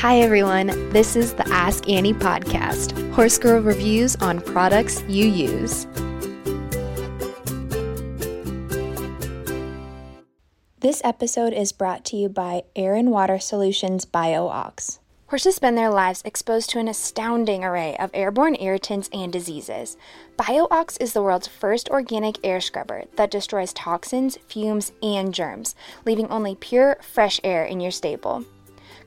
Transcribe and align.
Hi, 0.00 0.20
everyone. 0.20 0.68
This 0.90 1.16
is 1.16 1.34
the 1.34 1.48
Ask 1.48 1.88
Annie 1.88 2.14
podcast, 2.14 3.12
Horse 3.14 3.36
Girl 3.36 3.60
reviews 3.60 4.14
on 4.14 4.40
products 4.40 5.02
you 5.08 5.26
use. 5.26 5.88
This 10.78 11.02
episode 11.02 11.52
is 11.52 11.72
brought 11.72 12.04
to 12.04 12.16
you 12.16 12.28
by 12.28 12.62
Air 12.76 12.94
and 12.94 13.10
Water 13.10 13.40
Solutions 13.40 14.06
BioOx. 14.06 15.00
Horses 15.26 15.56
spend 15.56 15.76
their 15.76 15.90
lives 15.90 16.22
exposed 16.24 16.70
to 16.70 16.78
an 16.78 16.86
astounding 16.86 17.64
array 17.64 17.96
of 17.98 18.12
airborne 18.14 18.56
irritants 18.60 19.10
and 19.12 19.32
diseases. 19.32 19.96
BioOx 20.38 20.96
is 21.00 21.12
the 21.12 21.24
world's 21.24 21.48
first 21.48 21.88
organic 21.88 22.38
air 22.46 22.60
scrubber 22.60 23.06
that 23.16 23.32
destroys 23.32 23.72
toxins, 23.72 24.38
fumes, 24.46 24.92
and 25.02 25.34
germs, 25.34 25.74
leaving 26.06 26.28
only 26.28 26.54
pure, 26.54 26.98
fresh 27.02 27.40
air 27.42 27.64
in 27.64 27.80
your 27.80 27.90
stable. 27.90 28.44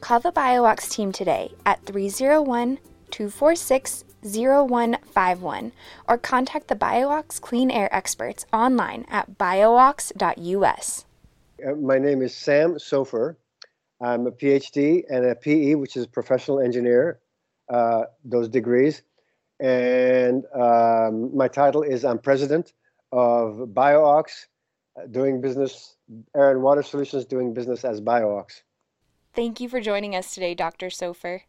Call 0.02 0.20
the 0.20 0.32
BioOx 0.32 0.90
team 0.90 1.12
today 1.12 1.54
at 1.64 1.86
301 1.86 2.80
246 3.12 4.04
0151 4.24 5.72
or 6.08 6.18
contact 6.18 6.68
the 6.68 6.76
BioOx 6.76 7.40
Clean 7.40 7.70
Air 7.70 7.88
experts 7.96 8.48
online 8.52 9.05
at 9.10 9.38
bioox.us. 9.38 11.05
Uh, 11.64 11.76
my 11.76 12.00
name 12.00 12.24
is 12.24 12.36
Sam 12.36 12.76
Sofer. 12.76 13.36
I'm 14.02 14.26
a 14.26 14.32
PhD 14.32 15.04
and 15.08 15.24
a 15.24 15.36
PE, 15.36 15.76
which 15.76 15.96
is 15.96 16.08
professional 16.08 16.60
engineer, 16.60 17.20
uh, 17.70 18.05
those 18.26 18.49
degrees. 18.49 19.04
And 19.60 20.46
um, 20.55 21.36
my 21.38 21.48
title 21.48 21.84
is 21.84 22.04
I'm 22.04 22.18
president 22.18 22.74
of 23.12 23.70
BioOx, 23.72 24.48
uh, 24.98 25.05
doing 25.12 25.41
business, 25.41 25.96
Air 26.36 26.49
and 26.49 26.63
Water 26.63 26.82
Solutions, 26.82 27.26
doing 27.26 27.54
business 27.54 27.86
as 27.86 28.02
BioOx. 28.02 28.63
Thank 29.34 29.62
you 29.62 29.70
for 29.70 29.80
joining 29.80 30.13
us 30.13 30.34
today, 30.34 30.53
Dr. 30.53 30.88
Sofer. 30.88 31.41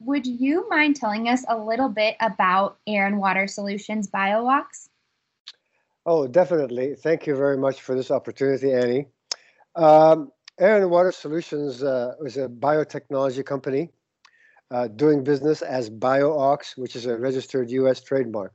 Would 0.00 0.26
you 0.26 0.68
mind 0.68 0.96
telling 0.96 1.28
us 1.28 1.42
a 1.48 1.56
little 1.56 1.88
bit 1.88 2.14
about 2.20 2.76
Air 2.86 3.06
and 3.06 3.18
Water 3.18 3.46
Solutions 3.46 4.08
BioOx? 4.08 4.88
Oh, 6.04 6.26
definitely. 6.26 6.94
Thank 6.94 7.26
you 7.26 7.34
very 7.36 7.56
much 7.56 7.80
for 7.80 7.94
this 7.94 8.10
opportunity, 8.10 8.72
Annie. 8.72 9.06
Um, 9.74 10.30
Air 10.60 10.76
and 10.76 10.90
Water 10.90 11.10
Solutions 11.10 11.82
uh, 11.82 12.16
is 12.24 12.36
a 12.36 12.48
biotechnology 12.48 13.46
company 13.46 13.90
uh, 14.70 14.88
doing 14.88 15.24
business 15.24 15.62
as 15.62 15.88
BioOx, 15.88 16.76
which 16.76 16.96
is 16.96 17.06
a 17.06 17.16
registered 17.16 17.70
US 17.70 18.02
trademark. 18.02 18.52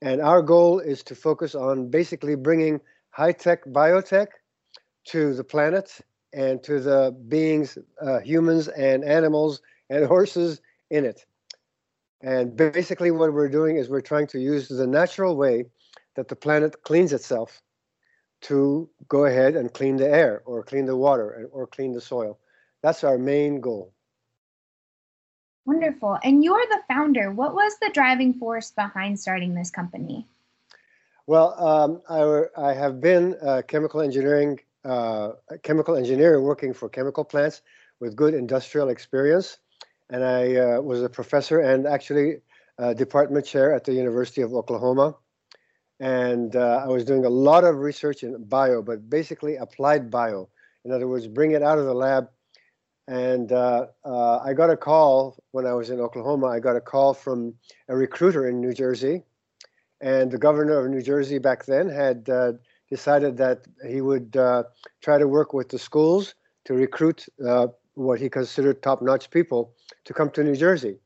And 0.00 0.20
our 0.20 0.42
goal 0.42 0.78
is 0.78 1.02
to 1.04 1.16
focus 1.16 1.56
on 1.56 1.90
basically 1.90 2.36
bringing 2.36 2.80
high 3.10 3.32
tech 3.32 3.64
biotech 3.64 4.28
to 5.06 5.34
the 5.34 5.44
planet 5.44 6.00
and 6.32 6.62
to 6.62 6.80
the 6.80 7.16
beings, 7.28 7.78
uh, 8.00 8.20
humans 8.20 8.68
and 8.68 9.04
animals 9.04 9.60
and 9.90 10.04
horses 10.06 10.60
in 10.90 11.04
it. 11.04 11.24
And 12.20 12.56
basically, 12.56 13.10
what 13.10 13.32
we're 13.32 13.48
doing 13.48 13.76
is 13.76 13.88
we're 13.88 14.00
trying 14.00 14.28
to 14.28 14.38
use 14.38 14.68
the 14.68 14.86
natural 14.86 15.36
way 15.36 15.64
that 16.14 16.28
the 16.28 16.36
planet 16.36 16.82
cleans 16.84 17.12
itself 17.12 17.60
to 18.42 18.88
go 19.08 19.24
ahead 19.24 19.56
and 19.56 19.72
clean 19.72 19.96
the 19.96 20.08
air 20.08 20.42
or 20.44 20.62
clean 20.62 20.86
the 20.86 20.96
water 20.96 21.48
or 21.52 21.66
clean 21.66 21.92
the 21.92 22.00
soil. 22.00 22.38
That's 22.82 23.04
our 23.04 23.18
main 23.18 23.60
goal. 23.60 23.92
Wonderful. 25.64 26.18
And 26.24 26.42
you're 26.42 26.64
the 26.70 26.80
founder. 26.88 27.30
What 27.30 27.54
was 27.54 27.76
the 27.80 27.90
driving 27.92 28.34
force 28.34 28.72
behind 28.72 29.18
starting 29.18 29.54
this 29.54 29.70
company? 29.70 30.26
Well, 31.26 31.54
um, 31.64 32.02
I, 32.08 32.70
I, 32.70 32.74
have 32.74 33.00
been 33.00 33.36
a 33.40 33.62
chemical 33.62 34.00
engineering 34.00 34.58
uh, 34.84 35.30
a 35.50 35.58
chemical 35.58 35.96
engineer 35.96 36.40
working 36.40 36.72
for 36.74 36.88
chemical 36.88 37.24
plants 37.24 37.62
with 38.00 38.16
good 38.16 38.34
industrial 38.34 38.88
experience. 38.88 39.58
And 40.10 40.24
I 40.24 40.56
uh, 40.56 40.80
was 40.80 41.02
a 41.02 41.08
professor 41.08 41.60
and 41.60 41.86
actually 41.86 42.42
department 42.96 43.46
chair 43.46 43.72
at 43.72 43.84
the 43.84 43.92
University 43.92 44.42
of 44.42 44.52
Oklahoma. 44.52 45.14
And 46.00 46.56
uh, 46.56 46.82
I 46.84 46.88
was 46.88 47.04
doing 47.04 47.24
a 47.24 47.28
lot 47.28 47.62
of 47.62 47.76
research 47.76 48.24
in 48.24 48.42
bio, 48.44 48.82
but 48.82 49.08
basically 49.08 49.56
applied 49.56 50.10
bio. 50.10 50.48
In 50.84 50.90
other 50.90 51.06
words, 51.06 51.28
bring 51.28 51.52
it 51.52 51.62
out 51.62 51.78
of 51.78 51.84
the 51.84 51.94
lab. 51.94 52.28
And 53.06 53.52
uh, 53.52 53.86
I 54.04 54.52
got 54.52 54.70
a 54.70 54.76
call 54.76 55.36
when 55.52 55.64
I 55.64 55.74
was 55.74 55.90
in 55.90 56.00
Oklahoma. 56.00 56.48
I 56.48 56.58
got 56.58 56.74
a 56.74 56.80
call 56.80 57.14
from 57.14 57.54
a 57.88 57.96
recruiter 57.96 58.48
in 58.48 58.60
New 58.60 58.72
Jersey. 58.72 59.22
And 60.00 60.28
the 60.28 60.38
governor 60.38 60.84
of 60.84 60.90
New 60.90 61.02
Jersey 61.02 61.38
back 61.38 61.66
then 61.66 61.88
had 61.88 62.28
decided 62.96 63.38
that 63.38 63.58
he 63.88 64.02
would 64.02 64.36
uh, 64.36 64.64
try 65.00 65.16
to 65.16 65.26
work 65.26 65.54
with 65.54 65.68
the 65.70 65.78
schools 65.78 66.34
to 66.66 66.74
recruit 66.74 67.24
uh, 67.48 67.68
what 67.94 68.20
he 68.20 68.28
considered 68.28 68.82
top-notch 68.82 69.30
people 69.30 69.62
to 70.04 70.12
come 70.12 70.28
to 70.32 70.44
New 70.44 70.54
Jersey. 70.54 70.96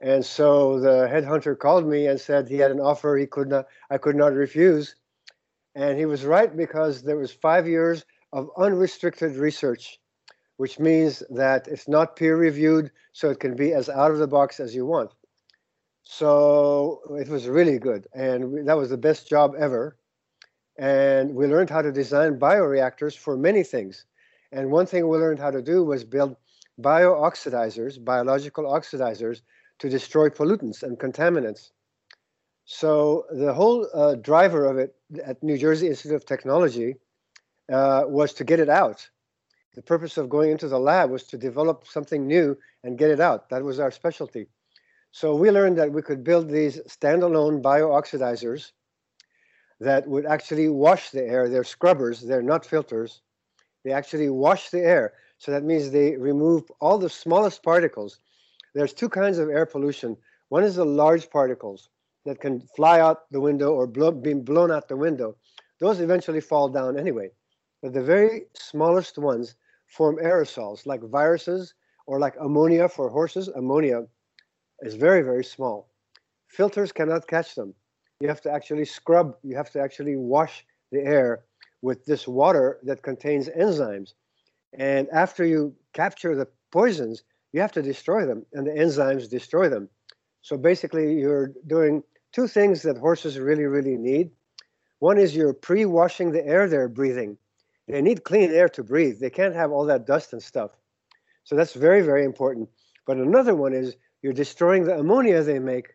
And 0.00 0.24
so 0.24 0.80
the 0.80 0.96
headhunter 1.12 1.58
called 1.58 1.86
me 1.86 2.06
and 2.06 2.18
said 2.18 2.48
he 2.48 2.56
had 2.64 2.70
an 2.70 2.80
offer 2.80 3.10
he 3.18 3.26
could 3.26 3.48
not 3.54 3.66
I 3.94 3.98
could 3.98 4.16
not 4.16 4.32
refuse. 4.32 4.86
And 5.74 5.98
he 5.98 6.06
was 6.06 6.24
right 6.24 6.50
because 6.64 7.02
there 7.02 7.20
was 7.24 7.32
5 7.32 7.68
years 7.68 7.98
of 8.32 8.48
unrestricted 8.56 9.36
research, 9.36 10.00
which 10.56 10.78
means 10.78 11.22
that 11.42 11.68
it's 11.68 11.88
not 11.96 12.16
peer 12.16 12.36
reviewed 12.48 12.90
so 13.12 13.28
it 13.28 13.40
can 13.44 13.54
be 13.56 13.74
as 13.74 13.90
out 13.90 14.10
of 14.10 14.18
the 14.22 14.32
box 14.38 14.58
as 14.58 14.74
you 14.74 14.86
want. 14.86 15.10
So 16.02 17.00
it 17.22 17.28
was 17.28 17.56
really 17.58 17.78
good 17.78 18.02
and 18.14 18.66
that 18.66 18.78
was 18.82 18.88
the 18.88 19.04
best 19.08 19.28
job 19.28 19.54
ever 19.66 19.84
and 20.80 21.34
we 21.34 21.46
learned 21.46 21.68
how 21.68 21.82
to 21.82 21.92
design 21.92 22.38
bioreactors 22.38 23.14
for 23.16 23.36
many 23.36 23.62
things. 23.62 24.06
And 24.50 24.70
one 24.70 24.86
thing 24.86 25.06
we 25.06 25.18
learned 25.18 25.38
how 25.38 25.50
to 25.50 25.60
do 25.60 25.84
was 25.84 26.04
build 26.04 26.36
biooxidizers, 26.80 28.02
biological 28.02 28.64
oxidizers, 28.64 29.42
to 29.78 29.90
destroy 29.90 30.30
pollutants 30.30 30.82
and 30.82 30.98
contaminants. 30.98 31.70
So 32.64 33.26
the 33.30 33.52
whole 33.52 33.88
uh, 33.92 34.14
driver 34.14 34.64
of 34.64 34.78
it 34.78 34.94
at 35.22 35.42
New 35.42 35.58
Jersey 35.58 35.86
Institute 35.88 36.16
of 36.16 36.24
Technology 36.24 36.96
uh, 37.70 38.04
was 38.06 38.32
to 38.34 38.44
get 38.44 38.58
it 38.58 38.70
out. 38.70 39.06
The 39.74 39.82
purpose 39.82 40.16
of 40.16 40.30
going 40.30 40.50
into 40.50 40.66
the 40.66 40.80
lab 40.80 41.10
was 41.10 41.24
to 41.24 41.36
develop 41.36 41.86
something 41.86 42.26
new 42.26 42.56
and 42.84 42.96
get 42.96 43.10
it 43.10 43.20
out. 43.20 43.50
That 43.50 43.64
was 43.64 43.80
our 43.80 43.90
specialty. 43.90 44.46
So 45.12 45.34
we 45.34 45.50
learned 45.50 45.76
that 45.76 45.92
we 45.92 46.00
could 46.00 46.24
build 46.24 46.48
these 46.48 46.80
standalone 46.88 47.60
biooxidizers 47.60 48.72
that 49.80 50.06
would 50.06 50.26
actually 50.26 50.68
wash 50.68 51.10
the 51.10 51.24
air. 51.24 51.48
They're 51.48 51.64
scrubbers, 51.64 52.20
they're 52.20 52.42
not 52.42 52.66
filters. 52.66 53.22
They 53.82 53.92
actually 53.92 54.28
wash 54.28 54.70
the 54.70 54.80
air. 54.80 55.14
So 55.38 55.50
that 55.52 55.64
means 55.64 55.90
they 55.90 56.16
remove 56.16 56.70
all 56.80 56.98
the 56.98 57.08
smallest 57.08 57.62
particles. 57.62 58.18
There's 58.74 58.92
two 58.92 59.08
kinds 59.08 59.38
of 59.38 59.48
air 59.48 59.64
pollution. 59.64 60.16
One 60.50 60.64
is 60.64 60.76
the 60.76 60.84
large 60.84 61.30
particles 61.30 61.88
that 62.26 62.40
can 62.40 62.60
fly 62.76 63.00
out 63.00 63.30
the 63.30 63.40
window 63.40 63.72
or 63.72 63.86
blow, 63.86 64.10
be 64.12 64.34
blown 64.34 64.70
out 64.70 64.88
the 64.88 64.96
window. 64.96 65.36
Those 65.78 66.00
eventually 66.00 66.42
fall 66.42 66.68
down 66.68 66.98
anyway. 66.98 67.30
But 67.82 67.94
the 67.94 68.02
very 68.02 68.42
smallest 68.54 69.16
ones 69.16 69.54
form 69.86 70.16
aerosols, 70.16 70.84
like 70.84 71.02
viruses 71.02 71.74
or 72.06 72.18
like 72.18 72.36
ammonia 72.38 72.86
for 72.88 73.08
horses. 73.08 73.48
Ammonia 73.48 74.02
is 74.82 74.94
very, 74.94 75.22
very 75.22 75.44
small. 75.44 75.88
Filters 76.48 76.92
cannot 76.92 77.26
catch 77.26 77.54
them 77.54 77.74
you 78.20 78.28
have 78.28 78.40
to 78.42 78.52
actually 78.52 78.84
scrub, 78.84 79.36
you 79.42 79.56
have 79.56 79.70
to 79.70 79.80
actually 79.80 80.16
wash 80.16 80.64
the 80.92 81.00
air 81.00 81.44
with 81.82 82.04
this 82.04 82.28
water 82.28 82.78
that 82.82 83.02
contains 83.02 83.48
enzymes. 83.48 84.12
And 84.74 85.08
after 85.10 85.44
you 85.44 85.74
capture 85.94 86.36
the 86.36 86.46
poisons, 86.70 87.22
you 87.52 87.60
have 87.60 87.72
to 87.72 87.82
destroy 87.82 88.26
them, 88.26 88.44
and 88.52 88.66
the 88.66 88.72
enzymes 88.72 89.28
destroy 89.28 89.68
them. 89.68 89.88
So 90.42 90.56
basically, 90.56 91.14
you're 91.14 91.52
doing 91.66 92.02
two 92.32 92.46
things 92.46 92.82
that 92.82 92.98
horses 92.98 93.38
really, 93.38 93.64
really 93.64 93.96
need. 93.96 94.30
One 95.00 95.18
is 95.18 95.34
you're 95.34 95.54
pre 95.54 95.86
washing 95.86 96.30
the 96.30 96.46
air 96.46 96.68
they're 96.68 96.88
breathing. 96.88 97.38
They 97.88 98.02
need 98.02 98.22
clean 98.22 98.52
air 98.52 98.68
to 98.68 98.84
breathe, 98.84 99.18
they 99.18 99.30
can't 99.30 99.54
have 99.54 99.72
all 99.72 99.86
that 99.86 100.06
dust 100.06 100.32
and 100.32 100.42
stuff. 100.42 100.70
So 101.42 101.56
that's 101.56 101.72
very, 101.72 102.02
very 102.02 102.24
important. 102.24 102.68
But 103.06 103.16
another 103.16 103.56
one 103.56 103.72
is 103.72 103.96
you're 104.22 104.32
destroying 104.32 104.84
the 104.84 104.98
ammonia 104.98 105.42
they 105.42 105.58
make 105.58 105.94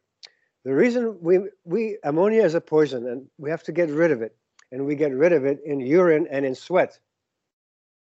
the 0.66 0.74
reason 0.74 1.16
we, 1.22 1.40
we 1.64 2.00
ammonia 2.04 2.44
is 2.44 2.56
a 2.56 2.60
poison 2.60 3.08
and 3.08 3.28
we 3.38 3.52
have 3.52 3.62
to 3.64 3.72
get 3.72 3.90
rid 3.90 4.12
of 4.12 4.24
it. 4.24 4.36
And 4.72 4.88
we 4.88 4.96
get 4.96 5.14
rid 5.14 5.32
of 5.32 5.46
it 5.46 5.60
in 5.64 5.80
urine 5.80 6.28
and 6.32 6.44
in 6.44 6.56
sweat. 6.56 7.00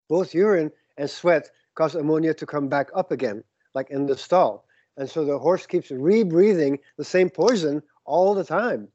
Both 0.08 0.32
urine 0.32 0.70
and 0.96 1.10
sweat 1.10 1.50
cause 1.74 1.96
ammonia 1.96 2.34
to 2.34 2.46
come 2.46 2.68
back 2.68 2.88
up 2.94 3.10
again, 3.10 3.42
like 3.74 3.90
in 3.90 4.06
the 4.06 4.16
stall. 4.16 4.64
And 4.96 5.10
so 5.10 5.24
the 5.24 5.40
horse 5.40 5.66
keeps 5.66 5.90
rebreathing 5.90 6.78
the 6.96 7.04
same 7.04 7.30
poison 7.30 7.82
all 8.04 8.32
the 8.32 8.44
time. 8.44 8.88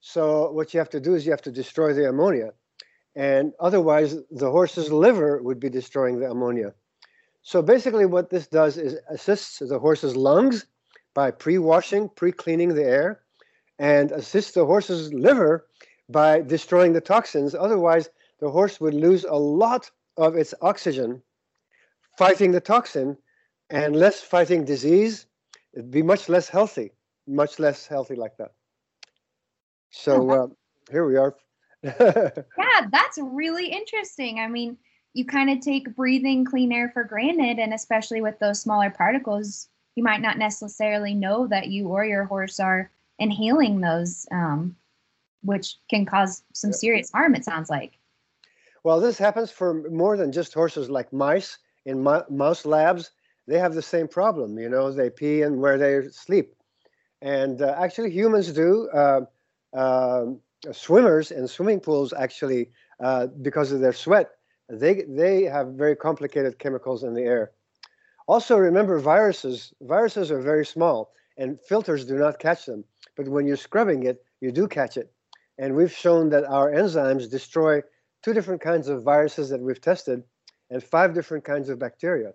So 0.00 0.52
what 0.52 0.72
you 0.72 0.78
have 0.78 0.90
to 0.90 1.00
do 1.00 1.14
is 1.16 1.26
you 1.26 1.32
have 1.32 1.42
to 1.42 1.52
destroy 1.52 1.92
the 1.94 2.08
ammonia. 2.08 2.52
And 3.16 3.52
otherwise, 3.58 4.16
the 4.30 4.50
horse's 4.50 4.92
liver 4.92 5.42
would 5.42 5.58
be 5.58 5.68
destroying 5.68 6.20
the 6.20 6.30
ammonia. 6.30 6.72
So 7.42 7.62
basically, 7.62 8.06
what 8.06 8.30
this 8.30 8.46
does 8.46 8.76
is 8.76 8.96
assists 9.10 9.58
the 9.58 9.78
horse's 9.78 10.14
lungs 10.14 10.66
by 11.14 11.30
pre-washing, 11.30 12.08
pre-cleaning 12.10 12.74
the 12.74 12.84
air, 12.84 13.22
and 13.78 14.12
assist 14.12 14.54
the 14.54 14.64
horse's 14.64 15.12
liver 15.12 15.66
by 16.08 16.40
destroying 16.40 16.92
the 16.92 17.00
toxins. 17.00 17.54
Otherwise, 17.54 18.10
the 18.40 18.50
horse 18.50 18.80
would 18.80 18.94
lose 18.94 19.24
a 19.24 19.34
lot 19.34 19.90
of 20.16 20.36
its 20.36 20.54
oxygen 20.60 21.22
fighting 22.18 22.52
the 22.52 22.60
toxin, 22.60 23.16
and 23.70 23.96
less 23.96 24.20
fighting 24.20 24.64
disease, 24.64 25.26
it'd 25.72 25.90
be 25.90 26.02
much 26.02 26.28
less 26.28 26.48
healthy, 26.48 26.92
much 27.26 27.58
less 27.58 27.86
healthy 27.86 28.14
like 28.14 28.36
that. 28.36 28.52
So 29.90 30.30
uh, 30.30 30.46
here 30.90 31.06
we 31.06 31.16
are. 31.16 31.34
yeah, 31.82 32.86
that's 32.90 33.18
really 33.18 33.66
interesting. 33.66 34.38
I 34.38 34.48
mean, 34.48 34.76
you 35.14 35.24
kind 35.24 35.50
of 35.50 35.60
take 35.60 35.94
breathing 35.96 36.44
clean 36.44 36.72
air 36.72 36.90
for 36.92 37.04
granted, 37.04 37.58
and 37.58 37.74
especially 37.74 38.20
with 38.20 38.38
those 38.38 38.60
smaller 38.60 38.90
particles, 38.90 39.68
you 39.94 40.02
might 40.02 40.20
not 40.20 40.38
necessarily 40.38 41.14
know 41.14 41.46
that 41.46 41.68
you 41.68 41.88
or 41.88 42.04
your 42.04 42.24
horse 42.24 42.58
are 42.60 42.90
inhaling 43.18 43.80
those, 43.80 44.26
um, 44.30 44.76
which 45.42 45.76
can 45.88 46.06
cause 46.06 46.42
some 46.52 46.72
serious 46.72 47.10
harm. 47.10 47.34
It 47.34 47.44
sounds 47.44 47.68
like. 47.70 47.98
Well, 48.84 49.00
this 49.00 49.18
happens 49.18 49.50
for 49.50 49.88
more 49.90 50.16
than 50.16 50.32
just 50.32 50.54
horses, 50.54 50.90
like 50.90 51.12
mice 51.12 51.58
in 51.84 52.02
mouse 52.02 52.66
labs. 52.66 53.10
They 53.46 53.58
have 53.58 53.74
the 53.74 53.82
same 53.82 54.08
problem. 54.08 54.58
You 54.58 54.68
know, 54.68 54.90
they 54.90 55.10
pee 55.10 55.42
and 55.42 55.60
where 55.60 55.78
they 55.78 56.08
sleep, 56.08 56.54
and 57.20 57.60
uh, 57.60 57.74
actually 57.78 58.10
humans 58.10 58.52
do. 58.52 58.88
Uh, 58.90 59.20
uh, 59.72 60.26
swimmers 60.70 61.30
in 61.30 61.48
swimming 61.48 61.80
pools 61.80 62.12
actually, 62.12 62.70
uh, 63.00 63.26
because 63.26 63.72
of 63.72 63.80
their 63.80 63.92
sweat, 63.92 64.30
they 64.68 65.02
they 65.08 65.42
have 65.44 65.68
very 65.68 65.96
complicated 65.96 66.58
chemicals 66.58 67.02
in 67.02 67.14
the 67.14 67.22
air. 67.22 67.52
Also, 68.26 68.56
remember 68.56 68.98
viruses. 68.98 69.72
Viruses 69.80 70.30
are 70.30 70.40
very 70.40 70.64
small, 70.64 71.12
and 71.36 71.60
filters 71.60 72.04
do 72.04 72.14
not 72.14 72.38
catch 72.38 72.66
them. 72.66 72.84
But 73.16 73.28
when 73.28 73.46
you're 73.46 73.56
scrubbing 73.56 74.04
it, 74.04 74.24
you 74.40 74.52
do 74.52 74.66
catch 74.68 74.96
it. 74.96 75.12
And 75.58 75.76
we've 75.76 75.92
shown 75.92 76.30
that 76.30 76.44
our 76.44 76.70
enzymes 76.70 77.30
destroy 77.30 77.82
two 78.22 78.32
different 78.32 78.60
kinds 78.60 78.88
of 78.88 79.02
viruses 79.02 79.50
that 79.50 79.60
we've 79.60 79.80
tested 79.80 80.22
and 80.70 80.82
five 80.82 81.14
different 81.14 81.44
kinds 81.44 81.68
of 81.68 81.78
bacteria. 81.78 82.32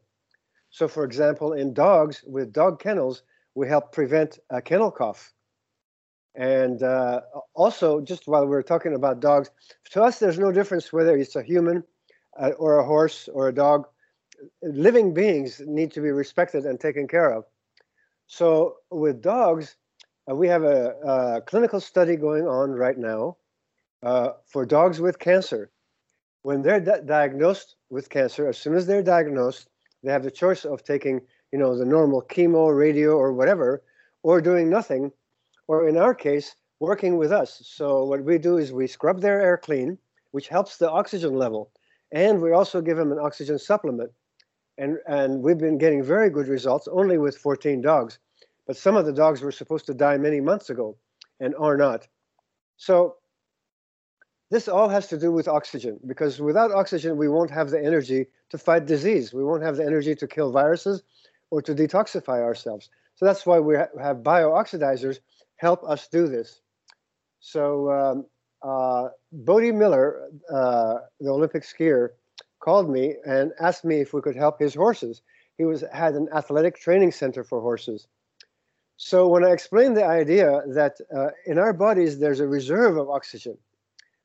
So, 0.70 0.88
for 0.88 1.04
example, 1.04 1.54
in 1.54 1.74
dogs 1.74 2.24
with 2.28 2.54
dog 2.54 2.80
kennels, 2.80 3.24
we 3.56 3.68
help 3.68 3.92
prevent 3.92 4.40
a 4.50 4.62
kennel 4.62 4.92
cough. 4.92 5.34
And 6.36 6.84
uh, 6.84 7.22
also, 7.56 8.00
just 8.00 8.28
while 8.28 8.46
we're 8.46 8.62
talking 8.62 8.94
about 8.94 9.20
dogs, 9.20 9.50
to 9.92 10.04
us, 10.04 10.20
there's 10.20 10.38
no 10.38 10.52
difference 10.52 10.94
whether 10.94 11.18
it's 11.18 11.36
a 11.36 11.42
human 11.42 11.84
uh, 12.40 12.52
or 12.60 12.78
a 12.78 12.86
horse 12.86 13.28
or 13.34 13.48
a 13.48 13.54
dog. 13.54 13.88
Living 14.62 15.14
beings 15.14 15.62
need 15.66 15.92
to 15.92 16.02
be 16.02 16.12
respected 16.12 16.66
and 16.66 16.80
taken 16.80 17.08
care 17.08 17.32
of. 17.32 17.46
So, 18.28 18.78
with 18.92 19.22
dogs, 19.22 19.78
uh, 20.30 20.36
we 20.36 20.48
have 20.48 20.64
a, 20.64 20.96
a, 21.04 21.42
clinical 21.42 21.80
study 21.80 22.16
going 22.18 22.46
on 22.48 22.72
right 22.72 22.98
now 22.98 23.38
uh, 24.04 24.32
for 24.46 24.66
dogs 24.66 25.00
with 25.00 25.20
cancer. 25.20 25.72
When 26.42 26.62
they're 26.62 26.82
di- 26.82 27.02
diagnosed 27.06 27.76
with 27.90 28.10
cancer, 28.10 28.48
as 28.48 28.58
soon 28.58 28.76
as 28.76 28.86
they're 28.86 29.04
diagnosed, 29.04 29.70
they 30.04 30.12
have 30.12 30.24
the 30.24 30.32
choice 30.32 30.66
of 30.66 30.84
taking, 30.84 31.22
you 31.52 31.60
know, 31.60 31.78
the 31.78 31.86
normal 31.86 32.22
chemo, 32.22 32.78
radio, 32.78 33.18
or 33.18 33.34
whatever, 33.34 33.82
or 34.24 34.42
doing 34.42 34.70
nothing, 34.70 35.12
or 35.68 35.88
in 35.88 35.98
our 35.98 36.14
case, 36.14 36.56
working 36.80 37.18
with 37.18 37.32
us. 37.32 37.62
So 37.66 38.04
what 38.04 38.24
we 38.24 38.38
do 38.38 38.58
is 38.58 38.72
we 38.72 38.88
scrub 38.88 39.22
their 39.22 39.42
air 39.42 39.58
clean, 39.58 39.98
which 40.32 40.48
helps 40.48 40.78
the 40.78 40.92
oxygen 40.92 41.36
level, 41.36 41.72
and 42.12 42.42
we 42.42 42.52
also 42.52 42.82
give 42.82 42.98
them 42.98 43.12
an 43.12 43.20
oxygen 43.20 43.58
supplement. 43.58 44.12
And, 44.78 44.98
and 45.08 45.42
we've 45.42 45.58
been 45.58 45.78
getting 45.78 46.04
very 46.04 46.30
good 46.30 46.48
results 46.48 46.88
only 46.92 47.18
with 47.18 47.38
14 47.38 47.82
dogs. 47.82 48.20
But 48.68 48.78
some 48.78 48.96
of 48.96 49.06
the 49.06 49.14
dogs 49.14 49.42
were 49.42 49.52
supposed 49.52 49.86
to 49.88 49.94
die 49.94 50.18
many 50.18 50.42
months 50.42 50.70
ago 50.70 50.98
and 51.40 51.56
are 51.56 51.78
not. 51.78 52.08
So 52.76 53.16
this 54.52 54.68
all 54.68 54.90
has 54.90 55.08
to 55.08 55.18
do 55.18 55.32
with 55.32 55.48
oxygen 55.48 56.00
because 56.06 56.40
without 56.40 56.72
oxygen, 56.72 57.18
we 57.18 57.28
won't 57.28 57.52
have 57.52 57.70
the 57.70 57.84
energy 57.84 58.28
to 58.50 58.58
fight 58.58 58.86
disease. 58.86 59.34
We 59.34 59.44
won't 59.44 59.64
have 59.64 59.78
the 59.78 59.86
energy 59.86 60.16
to 60.16 60.28
kill 60.28 60.52
viruses 60.52 61.04
or 61.50 61.62
to 61.62 61.74
detoxify 61.74 62.42
ourselves. 62.42 62.90
So 63.16 63.26
that's 63.26 63.46
why 63.46 63.60
we 63.60 63.76
have 63.76 64.18
biooxidizers 64.18 65.20
help 65.56 65.84
us 65.84 66.08
do 66.08 66.28
this. 66.28 66.62
So 67.40 67.92
um, 67.92 68.26
uh, 68.62 69.10
Bode 69.32 69.74
Miller, 69.74 70.30
uh, 70.54 70.96
the 71.20 71.30
Olympic 71.30 71.64
skier, 71.64 72.10
called 72.68 72.90
me 72.98 73.06
and 73.36 73.46
asked 73.68 73.86
me 73.92 73.98
if 74.02 74.10
we 74.14 74.22
could 74.26 74.36
help 74.44 74.56
his 74.60 74.76
horses. 74.84 75.16
He 75.60 75.66
was 75.72 75.84
had 76.04 76.14
an 76.20 76.28
athletic 76.40 76.76
training 76.86 77.12
center 77.22 77.44
for 77.50 77.60
horses, 77.70 78.08
so 78.98 79.28
when 79.28 79.46
I 79.46 79.52
explained 79.52 79.96
the 79.96 80.06
idea 80.06 80.64
that 80.70 80.98
uh, 81.16 81.30
in 81.46 81.60
our 81.60 81.72
bodies 81.72 82.18
there's 82.18 82.40
a 82.40 82.48
reserve 82.48 82.98
of 82.98 83.10
oxygen, 83.10 83.56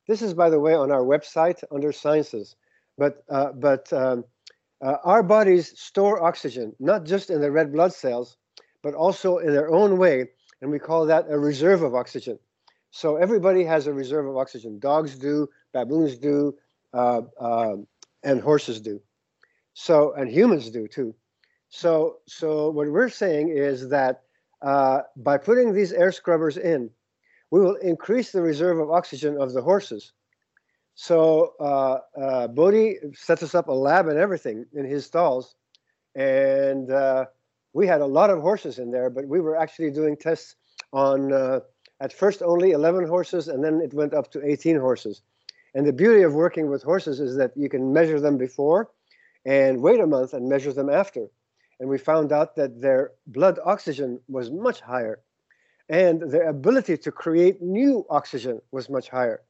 this 0.09 0.23
is 0.23 0.33
by 0.33 0.49
the 0.49 0.59
way 0.59 0.75
on 0.75 0.91
our 0.91 1.05
website 1.05 1.63
under 1.71 1.93
sciences, 1.93 2.57
but 2.97 3.23
uh, 3.29 3.53
but 3.53 3.93
um, 3.93 4.25
uh, 4.81 4.97
our 5.05 5.23
bodies 5.23 5.79
store 5.79 6.23
oxygen 6.23 6.75
not 6.81 7.05
just 7.05 7.29
in 7.29 7.41
the 7.43 7.51
red 7.51 7.71
blood 7.71 7.93
cells, 7.93 8.39
but 8.83 8.95
also 8.95 9.39
in 9.39 9.53
their 9.53 9.71
own 9.71 9.99
way, 9.99 10.17
and 10.63 10.71
we 10.71 10.79
call 10.79 11.05
that 11.05 11.27
a 11.29 11.39
reserve 11.39 11.83
of 11.83 11.95
oxygen. 11.95 12.39
So 12.91 13.17
everybody 13.17 13.65
has 13.65 13.87
a 13.87 13.93
reserve 13.93 14.27
of 14.27 14.37
oxygen. 14.39 14.79
Dogs 14.79 15.19
do, 15.19 15.49
baboons 15.73 16.17
do, 16.17 16.55
uh, 16.95 17.23
um, 17.39 17.87
and 18.23 18.41
horses 18.41 18.81
do. 18.81 19.01
So 19.75 20.13
and 20.15 20.31
humans 20.31 20.71
do 20.71 20.87
too. 20.87 21.15
So 21.69 22.19
so 22.27 22.71
what 22.71 22.89
we're 22.91 23.09
saying 23.09 23.49
is 23.49 23.89
that 23.89 24.23
uh, 24.61 25.03
by 25.17 25.39
putting 25.39 25.73
these 25.73 25.93
air 25.93 26.13
scrubbers 26.13 26.57
in, 26.57 26.91
we 27.51 27.61
will 27.61 27.77
increase 27.77 28.33
the 28.33 28.43
reserve 28.43 28.79
of 28.79 28.91
oxygen 28.91 29.41
of 29.41 29.53
the 29.53 29.63
horses. 29.63 30.13
So 30.95 31.55
uh, 31.59 31.99
uh, 32.21 32.49
Bode 32.49 32.97
set 33.15 33.43
us 33.43 33.55
up 33.55 33.69
a 33.69 33.73
lab 33.73 34.09
and 34.09 34.19
everything 34.19 34.67
in 34.75 34.85
his 34.85 35.07
stalls, 35.07 35.55
and 36.15 36.91
uh, 36.91 37.27
we 37.73 37.87
had 37.87 38.03
a 38.03 38.07
lot 38.07 38.31
of 38.31 38.41
horses 38.41 38.79
in 38.79 38.91
there. 38.91 39.09
But 39.11 39.27
we 39.27 39.41
were 39.41 39.57
actually 39.57 39.91
doing 39.91 40.17
tests 40.17 40.57
on 40.93 41.33
uh, 41.33 41.61
at 42.01 42.13
first 42.13 42.43
only 42.43 42.73
11 42.73 43.07
horses, 43.07 43.49
and 43.49 43.65
then 43.65 43.81
it 43.81 43.95
went 43.95 44.13
up 44.13 44.31
to 44.33 44.45
18 44.45 44.79
horses. 44.79 45.23
And 45.75 45.87
the 45.87 45.93
beauty 45.93 46.23
of 46.23 46.35
working 46.35 46.69
with 46.69 46.83
horses 46.83 47.21
is 47.21 47.37
that 47.37 47.53
you 47.57 47.69
can 47.69 47.93
measure 47.93 48.21
them 48.21 48.37
before, 48.37 48.91
and 49.45 49.81
wait 49.81 50.01
a 50.01 50.07
month 50.07 50.35
and 50.35 50.49
measure 50.49 50.73
them 50.73 50.91
after 50.91 51.29
and 51.83 51.91
we 51.91 51.99
found 51.99 52.31
out 52.31 52.55
that 52.55 52.81
their 52.81 53.11
blood 53.27 53.59
oxygen 53.65 54.21
was 54.29 54.53
much 54.53 54.81
higher 54.81 55.19
and 55.89 56.31
their 56.31 56.49
ability 56.49 56.97
to 56.97 57.11
create 57.11 57.61
new 57.61 58.07
oxygen 58.09 58.61
was 58.71 58.89
much 58.89 59.09
higher. 59.09 59.43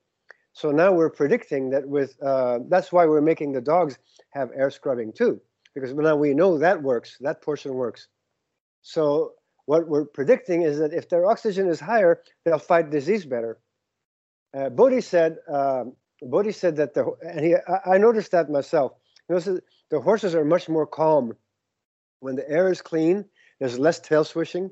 So 0.54 0.70
now 0.70 0.92
we're 0.92 1.10
predicting 1.10 1.68
that 1.70 1.86
with 1.86 2.16
uh, 2.22 2.60
that's 2.70 2.90
why 2.90 3.04
we're 3.04 3.20
making 3.20 3.52
the 3.52 3.60
dogs 3.60 3.98
have 4.30 4.50
air 4.56 4.70
scrubbing 4.70 5.12
too, 5.12 5.42
because 5.74 5.92
now 5.92 6.16
we 6.16 6.32
know 6.32 6.56
that 6.56 6.82
works, 6.82 7.18
that 7.20 7.42
portion 7.42 7.74
works. 7.74 8.08
So 8.80 9.32
what 9.66 9.86
we're 9.86 10.06
predicting 10.06 10.62
is 10.62 10.78
that 10.78 10.94
if 10.94 11.10
their 11.10 11.26
oxygen 11.26 11.68
is 11.68 11.80
higher, 11.80 12.22
they'll 12.46 12.58
fight 12.58 12.88
disease 12.88 13.26
better. 13.26 13.58
Uh, 14.56 14.70
Bode 14.70 15.04
said, 15.04 15.36
um, 15.52 15.92
Bode 16.22 16.54
said 16.54 16.76
that 16.76 16.94
the 16.94 17.10
and 17.22 17.44
he 17.44 17.54
I, 17.54 17.94
I 17.94 17.98
noticed 17.98 18.30
that 18.32 18.50
myself. 18.50 18.92
Know, 19.28 19.38
the 19.90 20.00
horses 20.00 20.34
are 20.34 20.44
much 20.44 20.68
more 20.68 20.86
calm 20.86 21.34
when 22.22 22.36
the 22.36 22.48
air 22.48 22.70
is 22.70 22.80
clean, 22.80 23.24
there's 23.58 23.78
less 23.78 23.98
tail 23.98 24.24
swishing, 24.24 24.70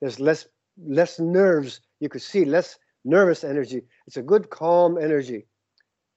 there's 0.00 0.20
less 0.20 0.46
less 0.86 1.18
nerves. 1.18 1.80
You 2.00 2.08
could 2.08 2.22
see 2.22 2.44
less 2.44 2.78
nervous 3.04 3.42
energy. 3.44 3.82
It's 4.06 4.16
a 4.16 4.22
good 4.22 4.50
calm 4.50 4.96
energy, 4.96 5.46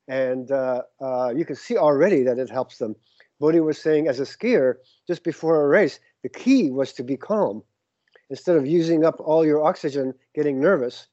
and 0.07 0.51
uh, 0.51 0.83
uh, 1.01 1.33
you 1.35 1.43
can 1.43 1.55
see 1.55 1.77
already 1.77 2.23
that 2.23 2.37
it 2.37 2.49
helps 2.49 2.77
them. 2.77 2.95
Bode 3.39 3.59
was 3.59 3.81
saying, 3.81 4.07
as 4.07 4.19
a 4.19 4.23
skier, 4.23 4.75
just 5.07 5.23
before 5.23 5.63
a 5.63 5.67
race, 5.67 5.99
the 6.23 6.29
key 6.29 6.69
was 6.69 6.93
to 6.93 7.03
be 7.03 7.17
calm 7.17 7.63
instead 8.29 8.55
of 8.55 8.65
using 8.65 9.03
up 9.03 9.19
all 9.19 9.45
your 9.45 9.63
oxygen, 9.63 10.13
getting 10.33 10.59
nervous. 10.59 11.07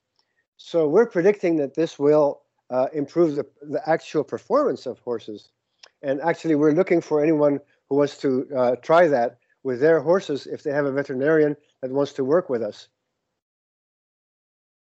So 0.57 0.87
we're 0.87 1.09
predicting 1.09 1.57
that 1.57 1.75
this 1.75 1.99
will 1.99 2.43
uh, 2.73 2.87
improve 2.95 3.37
the, 3.37 3.47
the 3.62 3.88
actual 3.88 4.25
performance 4.25 4.87
of 4.87 4.99
horses. 5.00 5.50
And 6.02 6.21
actually, 6.23 6.57
we're 6.57 6.73
looking 6.73 7.00
for 7.00 7.23
anyone 7.23 7.61
who 7.88 7.97
wants 7.97 8.17
to 8.19 8.49
uh, 8.57 8.76
try 8.76 9.07
that 9.09 9.38
with 9.62 9.81
their 9.81 10.00
horses 10.00 10.47
if 10.47 10.62
they 10.62 10.73
have 10.73 10.87
a 10.87 10.93
veterinarian 10.93 11.57
that 11.83 11.91
wants 11.91 12.12
to 12.14 12.25
work 12.25 12.49
with 12.49 12.62
us. 12.62 12.88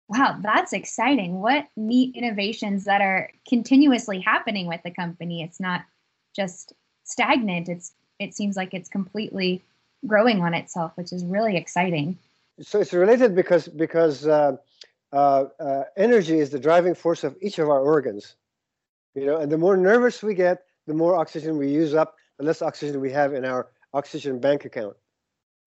Wow, 0.08 0.40
that's 0.42 0.74
exciting. 0.74 1.40
What 1.40 1.68
neat 1.76 2.16
innovations 2.16 2.86
that 2.86 3.02
are 3.02 3.32
continuously 3.48 4.20
happening 4.20 4.68
with 4.68 4.82
the 4.84 4.92
company. 4.92 5.42
It's 5.42 5.60
not 5.60 5.82
just 6.36 6.74
stagnant. 7.04 7.68
It's 7.70 7.94
it 8.20 8.36
seems 8.36 8.56
like 8.56 8.74
it's 8.74 8.90
completely 8.90 9.64
growing 10.06 10.42
on 10.42 10.54
itself, 10.54 10.92
which 10.96 11.12
is 11.12 11.26
really 11.26 11.58
exciting. 11.58 12.18
So 12.62 12.82
it's 12.82 12.94
related 12.94 13.36
because 13.36 13.68
because 13.68 14.28
uh, 14.28 14.58
uh, 15.14 15.46
uh, 15.60 15.84
energy 15.98 16.40
is 16.40 16.50
the 16.50 16.60
driving 16.60 16.96
force 16.96 17.24
of 17.24 17.36
each 17.42 17.60
of 17.60 17.70
our 17.70 17.82
organs. 17.82 18.36
You 19.16 19.26
know, 19.26 19.38
and 19.38 19.52
the 19.52 19.58
more 19.58 19.76
nervous 19.76 20.24
we 20.24 20.34
get, 20.34 20.64
the 20.88 20.94
more 20.94 21.16
oxygen 21.16 21.58
we 21.58 21.70
use 21.70 21.94
up, 21.94 22.16
the 22.38 22.46
less 22.46 22.62
oxygen 22.62 23.02
we 23.02 23.12
have 23.12 23.34
in 23.34 23.46
our 23.46 23.70
oxygen 23.94 24.40
bank 24.40 24.66
account. 24.66 24.96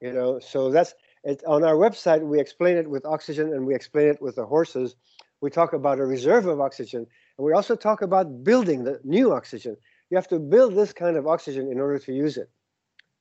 You 0.00 0.12
know, 0.12 0.38
so 0.38 0.70
that's 0.70 0.94
it. 1.24 1.42
On 1.46 1.62
our 1.62 1.74
website, 1.74 2.22
we 2.22 2.40
explain 2.40 2.76
it 2.76 2.88
with 2.88 3.04
oxygen 3.04 3.52
and 3.52 3.66
we 3.66 3.74
explain 3.74 4.08
it 4.08 4.20
with 4.20 4.36
the 4.36 4.46
horses. 4.46 4.96
We 5.40 5.50
talk 5.50 5.74
about 5.74 5.98
a 5.98 6.06
reserve 6.06 6.46
of 6.46 6.60
oxygen, 6.60 7.06
and 7.36 7.44
we 7.44 7.52
also 7.52 7.76
talk 7.76 8.00
about 8.02 8.44
building 8.44 8.84
the 8.84 9.00
new 9.04 9.32
oxygen. 9.32 9.76
You 10.10 10.16
have 10.16 10.28
to 10.28 10.38
build 10.38 10.74
this 10.74 10.92
kind 10.92 11.16
of 11.16 11.26
oxygen 11.26 11.70
in 11.70 11.80
order 11.80 11.98
to 11.98 12.12
use 12.12 12.36
it. 12.38 12.50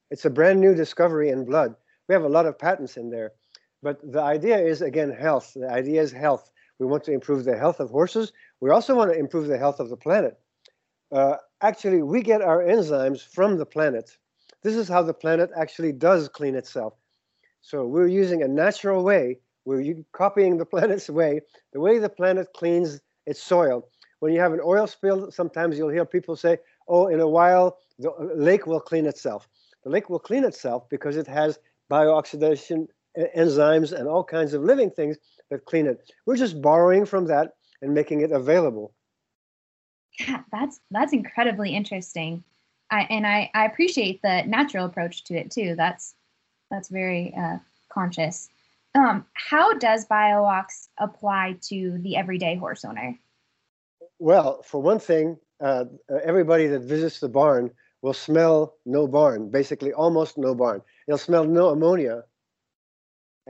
It's 0.10 0.26
a 0.26 0.30
brand 0.30 0.62
new 0.62 0.74
discovery 0.74 1.30
in 1.30 1.44
blood. 1.44 1.76
We 2.08 2.14
have 2.14 2.24
a 2.24 2.30
lot 2.30 2.46
of 2.46 2.58
patents 2.58 2.98
in 2.98 3.10
there. 3.10 3.34
But 3.84 4.00
the 4.14 4.22
idea 4.22 4.58
is, 4.58 4.82
again, 4.82 5.12
health. 5.12 5.52
The 5.54 5.70
idea 5.70 6.02
is 6.02 6.14
health. 6.14 6.50
We 6.80 6.86
want 6.86 7.04
to 7.04 7.12
improve 7.12 7.44
the 7.44 7.58
health 7.58 7.82
of 7.82 7.90
horses. 7.90 8.32
We 8.62 8.70
also 8.70 8.96
want 8.96 9.12
to 9.12 9.20
improve 9.20 9.48
the 9.48 9.58
health 9.58 9.82
of 9.82 9.90
the 9.90 9.98
planet. 9.98 10.40
Uh, 11.12 11.36
actually, 11.62 12.02
we 12.02 12.22
get 12.22 12.42
our 12.42 12.64
enzymes 12.64 13.22
from 13.28 13.58
the 13.58 13.66
planet. 13.66 14.18
This 14.64 14.76
is 14.76 14.88
how 14.88 15.04
the 15.04 15.14
planet 15.14 15.52
actually 15.56 15.92
does 15.92 16.30
clean 16.30 16.56
itself. 16.56 16.94
So 17.62 17.86
we're 17.86 18.08
using 18.08 18.42
a 18.42 18.48
natural 18.48 19.04
way. 19.04 19.40
We're 19.66 20.04
copying 20.14 20.58
the 20.58 20.66
planet's 20.74 21.10
way, 21.10 21.42
the 21.74 21.82
way 21.82 22.00
the 22.00 22.10
planet 22.10 22.48
cleans 22.56 23.02
its 23.26 23.44
soil. 23.44 23.90
When 24.20 24.34
you 24.34 24.40
have 24.40 24.54
an 24.54 24.62
oil 24.64 24.88
spill, 24.88 25.30
sometimes 25.30 25.78
you'll 25.78 25.90
hear 25.90 26.06
people 26.06 26.38
say, 26.38 26.58
oh, 26.88 27.08
in 27.08 27.20
a 27.20 27.28
while, 27.28 27.80
the 28.00 28.12
lake 28.34 28.66
will 28.66 28.80
clean 28.80 29.06
itself. 29.06 29.50
The 29.84 29.90
lake 29.90 30.10
will 30.10 30.20
clean 30.20 30.46
itself 30.46 30.88
because 30.90 31.18
it 31.18 31.28
has 31.28 31.60
biooxidation 31.92 32.88
enzymes 33.18 33.92
and 33.92 34.08
all 34.08 34.24
kinds 34.24 34.54
of 34.54 34.64
living 34.64 34.90
things 34.90 35.18
that 35.50 35.66
clean 35.66 35.88
it. 35.88 36.12
We're 36.26 36.38
just 36.38 36.62
borrowing 36.62 37.06
from 37.06 37.26
that 37.28 37.54
and 37.82 37.94
making 37.94 38.22
it 38.22 38.32
available. 38.32 38.94
Yeah, 40.20 40.42
that's 40.52 40.80
that's 40.92 41.14
incredibly 41.14 41.76
interesting. 41.76 42.44
I, 42.92 43.08
and 43.10 43.26
I, 43.26 43.50
I 43.56 43.66
appreciate 43.66 44.22
the 44.22 44.44
natural 44.44 44.86
approach 44.86 45.24
to 45.26 45.36
it 45.36 45.50
too. 45.50 45.76
That's 45.76 46.14
that's 46.70 46.90
very 46.90 47.34
uh, 47.36 47.58
conscious. 47.90 48.50
Um, 48.96 49.26
how 49.34 49.74
does 49.74 50.06
BioOx 50.06 50.90
apply 51.00 51.58
to 51.70 51.98
the 52.00 52.16
everyday 52.16 52.56
horse 52.56 52.86
owner? 52.86 53.18
Well, 54.20 54.62
for 54.62 54.82
one 54.82 55.00
thing, 55.00 55.38
uh, 55.60 55.86
everybody 56.24 56.68
that 56.68 56.82
visits 56.82 57.20
the 57.20 57.30
barn 57.30 57.72
will 58.04 58.14
smell 58.14 58.76
no 58.86 59.08
barn, 59.08 59.50
basically 59.50 59.94
almost 59.94 60.38
no 60.38 60.54
barn. 60.54 60.82
They'll 61.08 61.18
smell 61.18 61.46
no 61.46 61.70
ammonia. 61.70 62.24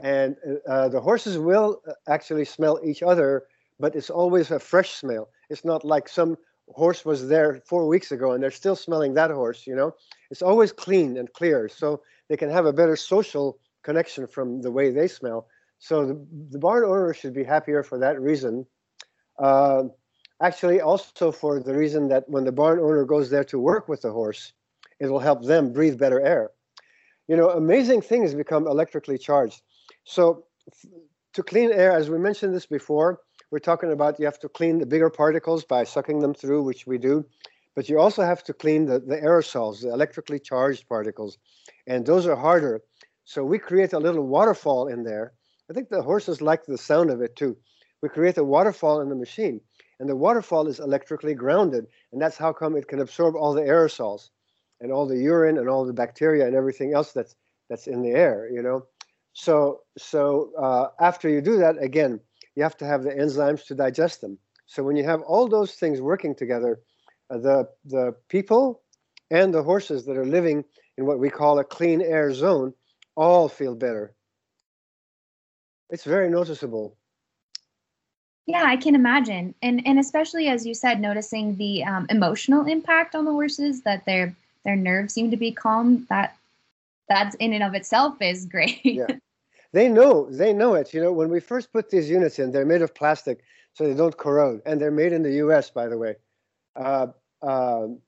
And 0.02 0.36
uh, 0.68 0.88
the 0.88 1.00
horses 1.00 1.38
will 1.38 1.80
uh, 1.88 1.92
actually 2.08 2.44
smell 2.44 2.80
each 2.84 3.02
other, 3.02 3.44
but 3.78 3.94
it's 3.94 4.10
always 4.10 4.50
a 4.50 4.58
fresh 4.58 4.92
smell. 4.92 5.28
It's 5.50 5.64
not 5.64 5.84
like 5.84 6.08
some 6.08 6.36
horse 6.68 7.04
was 7.04 7.28
there 7.28 7.60
four 7.66 7.86
weeks 7.86 8.10
ago 8.10 8.32
and 8.32 8.42
they're 8.42 8.50
still 8.50 8.76
smelling 8.76 9.14
that 9.14 9.30
horse, 9.30 9.66
you 9.66 9.74
know? 9.76 9.94
It's 10.30 10.42
always 10.42 10.72
clean 10.72 11.16
and 11.16 11.32
clear. 11.32 11.68
So 11.68 12.02
they 12.28 12.36
can 12.36 12.50
have 12.50 12.66
a 12.66 12.72
better 12.72 12.96
social 12.96 13.58
connection 13.82 14.26
from 14.26 14.62
the 14.62 14.70
way 14.70 14.90
they 14.90 15.08
smell. 15.08 15.46
So 15.78 16.06
the, 16.06 16.26
the 16.50 16.58
barn 16.58 16.84
owner 16.84 17.12
should 17.14 17.34
be 17.34 17.44
happier 17.44 17.82
for 17.82 17.98
that 17.98 18.20
reason. 18.20 18.66
Uh, 19.38 19.84
actually, 20.40 20.80
also 20.80 21.30
for 21.32 21.60
the 21.60 21.74
reason 21.74 22.08
that 22.08 22.28
when 22.28 22.44
the 22.44 22.52
barn 22.52 22.78
owner 22.78 23.04
goes 23.04 23.30
there 23.30 23.44
to 23.44 23.58
work 23.58 23.88
with 23.88 24.02
the 24.02 24.10
horse, 24.12 24.52
it 24.98 25.06
will 25.06 25.20
help 25.20 25.44
them 25.44 25.72
breathe 25.72 25.98
better 25.98 26.20
air. 26.20 26.50
You 27.28 27.36
know, 27.36 27.50
amazing 27.50 28.00
things 28.02 28.34
become 28.34 28.66
electrically 28.66 29.18
charged. 29.18 29.62
So 30.04 30.44
to 31.32 31.42
clean 31.42 31.72
air, 31.72 31.92
as 31.92 32.10
we 32.10 32.18
mentioned 32.18 32.54
this 32.54 32.66
before, 32.66 33.20
we're 33.50 33.58
talking 33.58 33.92
about 33.92 34.18
you 34.18 34.24
have 34.24 34.38
to 34.40 34.48
clean 34.48 34.78
the 34.78 34.86
bigger 34.86 35.10
particles 35.10 35.64
by 35.64 35.84
sucking 35.84 36.20
them 36.20 36.34
through, 36.34 36.62
which 36.62 36.86
we 36.86 36.98
do. 36.98 37.24
But 37.74 37.88
you 37.88 37.98
also 37.98 38.22
have 38.22 38.44
to 38.44 38.54
clean 38.54 38.86
the, 38.86 39.00
the 39.00 39.16
aerosols, 39.16 39.82
the 39.82 39.92
electrically 39.92 40.38
charged 40.38 40.88
particles. 40.88 41.38
And 41.86 42.06
those 42.06 42.26
are 42.26 42.36
harder. 42.36 42.82
So 43.24 43.44
we 43.44 43.58
create 43.58 43.92
a 43.92 43.98
little 43.98 44.26
waterfall 44.26 44.88
in 44.88 45.02
there. 45.02 45.32
I 45.70 45.72
think 45.72 45.88
the 45.88 46.02
horses 46.02 46.40
like 46.40 46.64
the 46.66 46.78
sound 46.78 47.10
of 47.10 47.20
it 47.20 47.36
too. 47.36 47.56
We 48.02 48.08
create 48.08 48.38
a 48.38 48.44
waterfall 48.44 49.00
in 49.00 49.08
the 49.08 49.16
machine. 49.16 49.60
And 49.98 50.08
the 50.08 50.16
waterfall 50.16 50.68
is 50.68 50.78
electrically 50.78 51.34
grounded. 51.34 51.86
And 52.12 52.20
that's 52.20 52.36
how 52.36 52.52
come 52.52 52.76
it 52.76 52.88
can 52.88 53.00
absorb 53.00 53.34
all 53.34 53.54
the 53.54 53.62
aerosols 53.62 54.28
and 54.80 54.92
all 54.92 55.06
the 55.06 55.18
urine 55.18 55.58
and 55.58 55.68
all 55.68 55.84
the 55.84 55.92
bacteria 55.92 56.46
and 56.46 56.54
everything 56.54 56.92
else 56.94 57.12
that's 57.12 57.34
that's 57.70 57.86
in 57.86 58.02
the 58.02 58.10
air, 58.10 58.48
you 58.52 58.62
know. 58.62 58.86
So 59.34 59.80
so 59.98 60.52
uh, 60.56 60.88
after 61.00 61.28
you 61.28 61.40
do 61.40 61.58
that, 61.58 61.76
again, 61.82 62.20
you 62.54 62.62
have 62.62 62.76
to 62.78 62.86
have 62.86 63.02
the 63.02 63.10
enzymes 63.10 63.66
to 63.66 63.74
digest 63.74 64.20
them. 64.20 64.38
So 64.66 64.82
when 64.82 64.96
you 64.96 65.04
have 65.04 65.20
all 65.22 65.48
those 65.48 65.74
things 65.74 66.00
working 66.00 66.34
together, 66.34 66.80
uh, 67.30 67.38
the 67.38 67.68
the 67.84 68.14
people 68.28 68.82
and 69.30 69.52
the 69.52 69.62
horses 69.62 70.06
that 70.06 70.16
are 70.16 70.24
living 70.24 70.64
in 70.96 71.04
what 71.04 71.18
we 71.18 71.28
call 71.28 71.58
a 71.58 71.64
clean 71.64 72.00
air 72.00 72.32
zone 72.32 72.72
all 73.16 73.48
feel 73.48 73.74
better. 73.74 74.14
It's 75.90 76.04
very 76.04 76.30
noticeable. 76.30 76.96
Yeah, 78.46 78.64
I 78.64 78.76
can 78.76 78.94
imagine, 78.94 79.54
and 79.62 79.82
and 79.86 79.98
especially 79.98 80.48
as 80.48 80.64
you 80.66 80.74
said, 80.74 81.00
noticing 81.00 81.56
the 81.56 81.82
um, 81.84 82.06
emotional 82.10 82.66
impact 82.66 83.14
on 83.14 83.24
the 83.24 83.32
horses 83.32 83.82
that 83.82 84.04
their 84.04 84.34
their 84.64 84.76
nerves 84.76 85.14
seem 85.14 85.30
to 85.30 85.36
be 85.36 85.50
calm. 85.50 86.06
That 86.08 86.36
that's 87.08 87.34
in 87.36 87.52
and 87.52 87.62
of 87.62 87.74
itself 87.74 88.20
is 88.20 88.46
great. 88.54 88.84
yeah. 88.84 89.06
They 89.74 89.88
know, 89.88 90.30
they 90.30 90.52
know 90.52 90.74
it. 90.74 90.94
You 90.94 91.02
know, 91.02 91.10
when 91.10 91.30
we 91.30 91.40
first 91.40 91.72
put 91.72 91.90
these 91.90 92.08
units 92.08 92.38
in, 92.38 92.52
they're 92.52 92.64
made 92.64 92.80
of 92.80 92.94
plastic 92.94 93.42
so 93.72 93.82
they 93.82 93.94
don't 93.94 94.16
corrode, 94.16 94.62
and 94.64 94.80
they're 94.80 94.92
made 94.92 95.12
in 95.12 95.24
the 95.24 95.32
U.S. 95.46 95.68
by 95.68 95.88
the 95.88 95.98
way. 95.98 96.14
Uh, 96.76 97.08
um, 97.42 97.98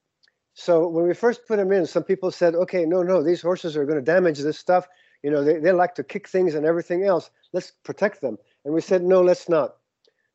so 0.54 0.86
when 0.86 1.08
we 1.08 1.12
first 1.12 1.40
put 1.48 1.56
them 1.56 1.72
in, 1.72 1.84
some 1.84 2.04
people 2.04 2.30
said, 2.30 2.54
"Okay, 2.54 2.84
no, 2.86 3.02
no, 3.02 3.20
these 3.20 3.42
horses 3.42 3.76
are 3.76 3.84
going 3.84 3.98
to 3.98 4.12
damage 4.14 4.38
this 4.38 4.56
stuff. 4.56 4.86
You 5.24 5.32
know, 5.32 5.42
they, 5.42 5.58
they 5.58 5.72
like 5.72 5.96
to 5.96 6.04
kick 6.04 6.28
things 6.28 6.54
and 6.54 6.64
everything 6.64 7.02
else. 7.02 7.30
Let's 7.52 7.72
protect 7.82 8.20
them." 8.20 8.38
And 8.64 8.72
we 8.72 8.80
said, 8.80 9.02
"No, 9.02 9.20
let's 9.20 9.48
not." 9.48 9.74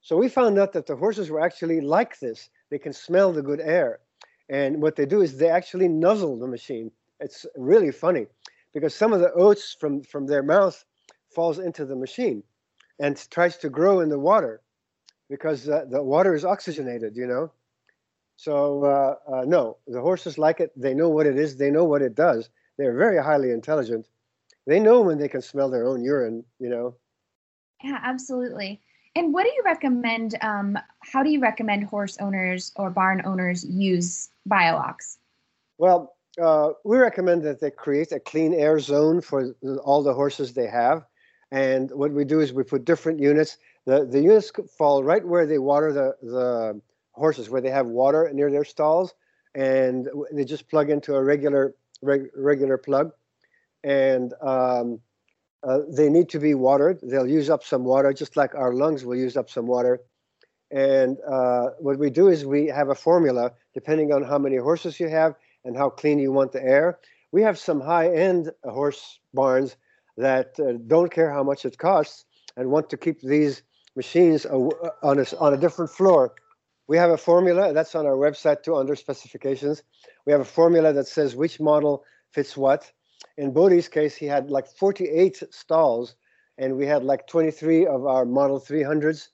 So 0.01 0.17
we 0.17 0.27
found 0.27 0.59
out 0.59 0.73
that 0.73 0.85
the 0.85 0.97
horses 0.97 1.29
were 1.29 1.39
actually 1.39 1.79
like 1.79 2.19
this. 2.19 2.49
They 2.69 2.77
can 2.77 2.91
smell 2.91 3.31
the 3.31 3.41
good 3.41 3.61
air, 3.61 3.99
and 4.49 4.81
what 4.81 4.97
they 4.97 5.05
do 5.05 5.21
is 5.21 5.37
they 5.37 5.49
actually 5.49 5.87
nuzzle 5.87 6.37
the 6.37 6.47
machine. 6.47 6.91
It's 7.21 7.45
really 7.55 7.93
funny 7.93 8.25
because 8.73 8.93
some 8.93 9.13
of 9.13 9.21
the 9.21 9.31
oats 9.31 9.77
from 9.79 10.03
from 10.03 10.27
their 10.27 10.43
mouth 10.43 10.83
falls 11.33 11.59
into 11.59 11.85
the 11.85 11.95
machine 11.95 12.43
and 12.99 13.29
tries 13.29 13.57
to 13.57 13.69
grow 13.69 13.99
in 13.99 14.09
the 14.09 14.19
water 14.19 14.61
because 15.29 15.67
uh, 15.69 15.85
the 15.89 16.03
water 16.03 16.35
is 16.35 16.45
oxygenated, 16.45 17.15
you 17.15 17.27
know. 17.27 17.51
So 18.37 18.83
uh, 18.83 19.15
uh, 19.31 19.45
no, 19.45 19.77
the 19.87 20.01
horses 20.01 20.37
like 20.37 20.59
it. 20.59 20.71
They 20.75 20.93
know 20.93 21.09
what 21.09 21.27
it 21.27 21.37
is. 21.37 21.57
They 21.57 21.71
know 21.71 21.85
what 21.85 22.01
it 22.01 22.15
does. 22.15 22.49
They're 22.77 22.97
very 22.97 23.21
highly 23.21 23.51
intelligent. 23.51 24.07
They 24.65 24.79
know 24.79 25.01
when 25.01 25.17
they 25.17 25.27
can 25.27 25.41
smell 25.41 25.69
their 25.69 25.87
own 25.87 26.03
urine, 26.03 26.43
you 26.59 26.69
know. 26.69 26.95
Yeah, 27.83 27.99
absolutely. 28.01 28.81
And 29.15 29.33
what 29.33 29.43
do 29.43 29.49
you 29.49 29.61
recommend? 29.65 30.35
Um, 30.41 30.77
how 31.01 31.23
do 31.23 31.29
you 31.29 31.39
recommend 31.39 31.83
horse 31.85 32.17
owners 32.19 32.71
or 32.75 32.89
barn 32.89 33.21
owners 33.25 33.65
use 33.65 34.29
BioOx? 34.49 35.17
Well, 35.77 36.15
uh, 36.41 36.71
we 36.85 36.97
recommend 36.97 37.43
that 37.43 37.59
they 37.59 37.71
create 37.71 38.11
a 38.11 38.19
clean 38.19 38.53
air 38.53 38.79
zone 38.79 39.21
for 39.21 39.53
all 39.83 40.03
the 40.03 40.13
horses 40.13 40.53
they 40.53 40.67
have. 40.67 41.05
And 41.51 41.91
what 41.91 42.11
we 42.11 42.23
do 42.23 42.39
is 42.39 42.53
we 42.53 42.63
put 42.63 42.85
different 42.85 43.19
units. 43.19 43.57
The, 43.85 44.05
the 44.05 44.21
units 44.21 44.51
fall 44.77 45.03
right 45.03 45.25
where 45.25 45.45
they 45.45 45.57
water 45.57 45.91
the, 45.91 46.15
the 46.25 46.81
horses, 47.11 47.49
where 47.49 47.61
they 47.61 47.69
have 47.69 47.87
water 47.87 48.29
near 48.33 48.49
their 48.49 48.63
stalls. 48.63 49.13
And 49.53 50.07
they 50.31 50.45
just 50.45 50.69
plug 50.69 50.89
into 50.89 51.15
a 51.15 51.23
regular 51.23 51.75
reg, 52.01 52.27
regular 52.35 52.77
plug. 52.77 53.11
And 53.83 54.33
um, 54.41 55.01
uh, 55.63 55.79
they 55.89 56.09
need 56.09 56.29
to 56.29 56.39
be 56.39 56.53
watered. 56.53 56.99
They'll 57.03 57.27
use 57.27 57.49
up 57.49 57.63
some 57.63 57.83
water, 57.83 58.13
just 58.13 58.37
like 58.37 58.55
our 58.55 58.73
lungs 58.73 59.03
will 59.03 59.17
use 59.17 59.35
up 59.35 59.49
some 59.49 59.67
water. 59.67 59.99
And 60.71 61.17
uh, 61.27 61.71
what 61.79 61.99
we 61.99 62.09
do 62.09 62.29
is 62.29 62.45
we 62.45 62.67
have 62.67 62.89
a 62.89 62.95
formula, 62.95 63.51
depending 63.73 64.13
on 64.13 64.23
how 64.23 64.37
many 64.37 64.55
horses 64.55 64.99
you 65.01 65.09
have 65.09 65.35
and 65.65 65.75
how 65.75 65.89
clean 65.89 66.17
you 66.17 66.31
want 66.31 66.53
the 66.53 66.63
air. 66.63 66.99
We 67.33 67.41
have 67.41 67.59
some 67.59 67.81
high-end 67.81 68.51
horse 68.63 69.19
barns 69.33 69.75
that 70.21 70.59
uh, 70.59 70.73
don't 70.87 71.11
care 71.11 71.31
how 71.31 71.43
much 71.43 71.65
it 71.65 71.77
costs 71.77 72.25
and 72.57 72.69
want 72.69 72.89
to 72.89 72.97
keep 72.97 73.21
these 73.21 73.63
machines 73.95 74.45
on 74.45 75.19
a, 75.19 75.25
on 75.37 75.53
a 75.53 75.57
different 75.57 75.91
floor. 75.91 76.33
We 76.87 76.97
have 76.97 77.11
a 77.11 77.17
formula 77.17 77.73
that's 77.73 77.95
on 77.95 78.05
our 78.05 78.17
website 78.25 78.63
too 78.63 78.75
under 78.75 78.95
specifications. 78.95 79.83
We 80.25 80.31
have 80.31 80.41
a 80.41 80.51
formula 80.59 80.93
that 80.93 81.07
says 81.07 81.35
which 81.35 81.59
model 81.59 82.03
fits 82.31 82.55
what. 82.57 82.91
In 83.37 83.51
Bode's 83.51 83.87
case, 83.87 84.15
he 84.15 84.25
had 84.25 84.49
like 84.49 84.67
48 84.67 85.43
stalls, 85.51 86.15
and 86.57 86.77
we 86.77 86.85
had 86.85 87.03
like 87.03 87.27
23 87.27 87.85
of 87.87 88.05
our 88.05 88.25
Model 88.25 88.59
300s. 88.59 89.29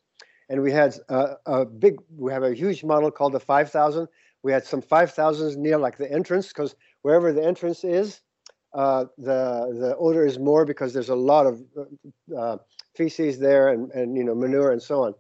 And 0.49 0.61
we 0.61 0.71
had 0.71 0.95
a, 1.09 1.35
a 1.45 1.65
big, 1.65 1.95
we 2.15 2.31
have 2.31 2.43
a 2.43 2.53
huge 2.53 2.83
model 2.83 3.11
called 3.11 3.33
the 3.33 3.39
5000. 3.39 4.07
We 4.43 4.51
had 4.51 4.65
some 4.65 4.81
5000s 4.81 5.57
near 5.57 5.77
like 5.77 5.97
the 5.97 6.09
entrance 6.11 6.47
because 6.49 6.75
wherever 7.01 7.33
the 7.33 7.43
entrance 7.43 7.83
is, 7.83 8.21
uh, 8.77 9.05
the 9.17 9.75
the 9.81 9.95
odor 9.97 10.23
is 10.23 10.37
more 10.37 10.63
because 10.63 10.93
there's 10.93 11.09
a 11.09 11.15
lot 11.15 11.47
of 11.47 11.63
uh, 12.37 12.57
feces 12.95 13.39
there 13.39 13.69
and, 13.69 13.91
and 13.91 14.15
you 14.15 14.23
know 14.23 14.35
manure 14.35 14.71
and 14.71 14.81
so 14.81 15.03
on. 15.05 15.13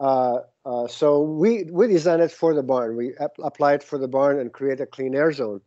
Uh, 0.00 0.38
uh 0.64 0.88
so 0.88 1.20
we 1.20 1.64
we 1.70 1.86
design 1.86 2.20
it 2.20 2.32
for 2.32 2.54
the 2.54 2.62
barn. 2.62 2.96
We 2.96 3.14
ap- 3.20 3.42
apply 3.42 3.74
it 3.74 3.82
for 3.82 3.98
the 3.98 4.08
barn 4.08 4.40
and 4.40 4.50
create 4.52 4.80
a 4.80 4.86
clean 4.86 5.14
air 5.14 5.32
zone. 5.32 5.60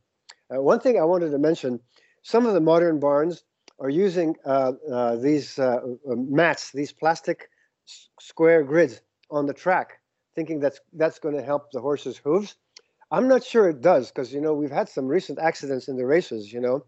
Uh, 0.52 0.62
one 0.62 0.80
thing 0.80 1.00
I 1.00 1.06
wanted 1.06 1.30
to 1.30 1.38
mention: 1.38 1.80
some 2.24 2.48
of 2.48 2.56
the 2.56 2.60
modern 2.72 3.00
barns 3.00 3.44
are 3.80 3.90
using 3.90 4.36
these 5.22 5.60
mats, 6.08 6.72
these 6.72 6.92
plastic 6.92 7.50
s- 7.88 8.10
square 8.20 8.64
grids 8.64 9.02
on 9.30 9.46
the 9.46 9.54
track, 9.54 10.00
thinking 10.34 10.60
that's 10.60 10.80
that's 10.94 11.20
going 11.20 11.36
to 11.36 11.44
help 11.44 11.72
the 11.72 11.82
horse's 11.82 12.18
hooves. 12.18 12.56
I'm 13.12 13.28
not 13.28 13.44
sure 13.44 13.70
it 13.70 13.82
does 13.82 14.10
because 14.12 14.34
you 14.34 14.42
know 14.42 14.54
we've 14.56 14.72
had 14.72 14.90
some 14.90 15.06
recent 15.06 15.38
accidents 15.40 15.88
in 15.88 15.98
the 15.98 16.06
races. 16.06 16.52
You 16.52 16.62
know, 16.62 16.84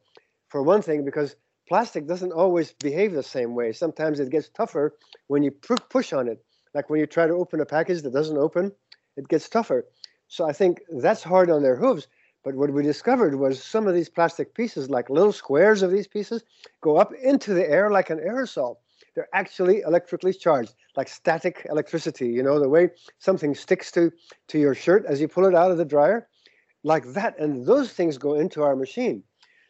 for 0.50 0.64
one 0.64 0.82
thing, 0.82 1.04
because 1.04 1.36
plastic 1.68 2.08
doesn't 2.08 2.32
always 2.32 2.74
behave 2.74 3.14
the 3.14 3.24
same 3.24 3.56
way. 3.56 3.72
Sometimes 3.74 4.20
it 4.20 4.30
gets 4.30 4.50
tougher 4.50 4.96
when 5.28 5.44
you 5.44 5.52
push 5.52 6.14
on 6.14 6.28
it. 6.28 6.44
Like 6.74 6.90
when 6.90 7.00
you 7.00 7.06
try 7.06 7.28
to 7.28 7.34
open 7.34 7.60
a 7.60 7.66
package 7.66 8.02
that 8.04 8.14
doesn't 8.14 8.38
open, 8.38 8.72
it 9.16 9.28
gets 9.28 9.50
tougher. 9.50 9.86
So 10.28 10.48
I 10.48 10.54
think 10.54 10.80
that's 11.02 11.24
hard 11.24 11.50
on 11.50 11.64
their 11.64 11.76
hooves. 11.76 12.08
But 12.44 12.56
what 12.56 12.72
we 12.72 12.84
discovered 12.84 13.36
was 13.36 13.62
some 13.62 13.88
of 13.88 13.94
these 13.94 14.10
plastic 14.10 14.54
pieces, 14.54 14.90
like 14.90 15.10
little 15.10 15.34
squares 15.34 15.82
of 15.82 15.92
these 15.92 16.08
pieces, 16.08 16.44
go 16.82 16.98
up 16.98 17.12
into 17.22 17.54
the 17.54 17.70
air 17.70 17.92
like 17.92 18.10
an 18.10 18.20
aerosol. 18.20 18.78
They're 19.16 19.28
actually 19.34 19.82
electrically 19.82 20.34
charged, 20.34 20.76
like 20.96 21.10
static 21.10 21.66
electricity. 21.70 22.30
You 22.30 22.44
know, 22.44 22.60
the 22.60 22.70
way 22.70 22.92
something 23.20 23.56
sticks 23.56 23.92
to, 23.94 24.12
to 24.50 24.60
your 24.60 24.76
shirt 24.76 25.04
as 25.06 25.20
you 25.20 25.28
pull 25.28 25.46
it 25.46 25.56
out 25.56 25.72
of 25.72 25.78
the 25.78 25.86
dryer, 25.86 26.30
like 26.84 27.06
that. 27.14 27.38
And 27.40 27.66
those 27.66 27.92
things 27.92 28.18
go 28.18 28.36
into 28.36 28.62
our 28.64 28.76
machine. 28.76 29.24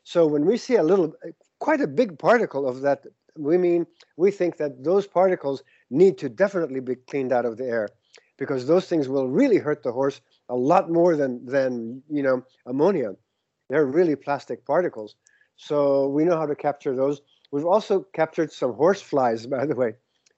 So 0.07 0.25
when 0.25 0.45
we 0.45 0.55
see 0.55 0.75
a 0.75 0.83
little, 0.83 1.13
quite 1.59 1.81
a 1.81 1.85
big 2.01 2.17
particle 2.17 2.65
of 2.65 2.79
that, 2.79 3.03
we 3.35 3.57
mean, 3.57 3.85
we 4.15 4.31
think 4.31 4.55
that 4.55 4.81
those 4.81 5.05
particles 5.05 5.63
need 5.89 6.17
to 6.19 6.29
definitely 6.29 6.79
be 6.79 6.95
cleaned 6.95 7.33
out 7.33 7.45
of 7.45 7.57
the 7.57 7.65
air 7.65 7.89
because 8.37 8.65
those 8.65 8.87
things 8.87 9.09
will 9.09 9.27
really 9.27 9.57
hurt 9.57 9.83
the 9.83 9.91
horse 9.91 10.21
a 10.47 10.55
lot 10.55 10.89
more 10.89 11.17
than 11.17 11.45
than 11.45 12.01
you 12.09 12.23
know 12.23 12.41
ammonia. 12.65 13.17
They're 13.69 13.85
really 13.85 14.15
plastic 14.15 14.65
particles. 14.65 15.15
So 15.57 16.07
we 16.07 16.23
know 16.23 16.37
how 16.37 16.45
to 16.45 16.55
capture 16.55 16.95
those. 16.95 17.21
We've 17.51 17.65
also 17.65 18.05
captured 18.13 18.53
some 18.53 18.75
horse 18.75 19.01
flies, 19.01 19.45
by 19.57 19.65
the 19.65 19.75
way, 19.75 19.95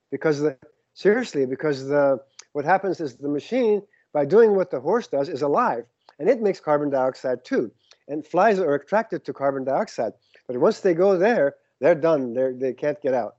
because 0.10 0.40
the 0.40 0.58
seriously 0.96 1.46
because 1.46 1.88
the 1.88 2.18
what 2.54 2.66
happens 2.66 3.00
is 3.00 3.18
the 3.18 3.30
machine 3.30 3.84
by 4.14 4.26
doing 4.26 4.56
what 4.56 4.72
the 4.72 4.80
horse 4.80 5.06
does 5.06 5.30
is 5.30 5.44
alive 5.44 5.86
and 6.18 6.28
it 6.28 6.42
makes 6.42 6.60
carbon 6.60 6.90
dioxide 6.90 7.46
too. 7.46 7.72
And 8.10 8.26
flies 8.26 8.60
are 8.60 8.74
attracted 8.74 9.24
to 9.26 9.34
carbon 9.34 9.64
dioxide, 9.64 10.14
but 10.48 10.58
once 10.58 10.82
they 10.82 10.94
go 10.94 11.18
there, 11.18 11.56
they're 11.80 11.96
done. 11.96 12.34
They 12.34 12.52
they 12.52 12.74
can't 12.74 13.02
get 13.02 13.14
out. 13.14 13.36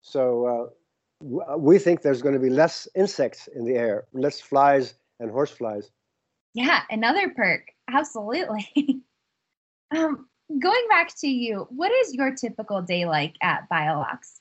So 0.00 0.72
uh, 1.22 1.56
we 1.56 1.78
think 1.78 2.02
there's 2.02 2.22
going 2.22 2.34
to 2.34 2.40
be 2.40 2.50
less 2.50 2.88
insects 2.94 3.48
in 3.54 3.64
the 3.64 3.74
air, 3.74 4.06
less 4.12 4.40
flies 4.40 4.94
and 5.20 5.30
horseflies. 5.30 5.90
Yeah, 6.54 6.80
another 6.90 7.30
perk. 7.30 7.68
Absolutely. 7.88 8.68
um, 9.96 10.28
going 10.58 10.86
back 10.88 11.14
to 11.20 11.28
you, 11.28 11.66
what 11.70 11.92
is 11.92 12.14
your 12.14 12.34
typical 12.34 12.82
day 12.82 13.06
like 13.06 13.36
at 13.42 13.68
BioOx? 13.70 14.40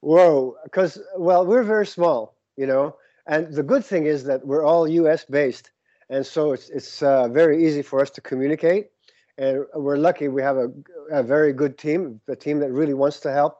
Whoa, 0.00 0.56
because, 0.64 1.00
well, 1.16 1.46
we're 1.46 1.62
very 1.62 1.86
small, 1.86 2.36
you 2.56 2.66
know, 2.66 2.96
and 3.26 3.52
the 3.52 3.62
good 3.62 3.84
thing 3.84 4.06
is 4.06 4.24
that 4.24 4.46
we're 4.46 4.64
all 4.64 4.86
US 4.86 5.24
based. 5.24 5.70
And 6.10 6.24
so 6.24 6.52
it's, 6.52 6.68
it's 6.70 7.02
uh, 7.02 7.28
very 7.28 7.64
easy 7.66 7.82
for 7.82 8.00
us 8.00 8.10
to 8.10 8.20
communicate. 8.20 8.88
And 9.36 9.64
we're 9.74 9.96
lucky 9.96 10.28
we 10.28 10.42
have 10.42 10.56
a, 10.56 10.68
a 11.10 11.22
very 11.22 11.52
good 11.52 11.78
team, 11.78 12.20
a 12.28 12.34
team 12.34 12.58
that 12.60 12.72
really 12.72 12.94
wants 12.94 13.20
to 13.20 13.32
help. 13.32 13.58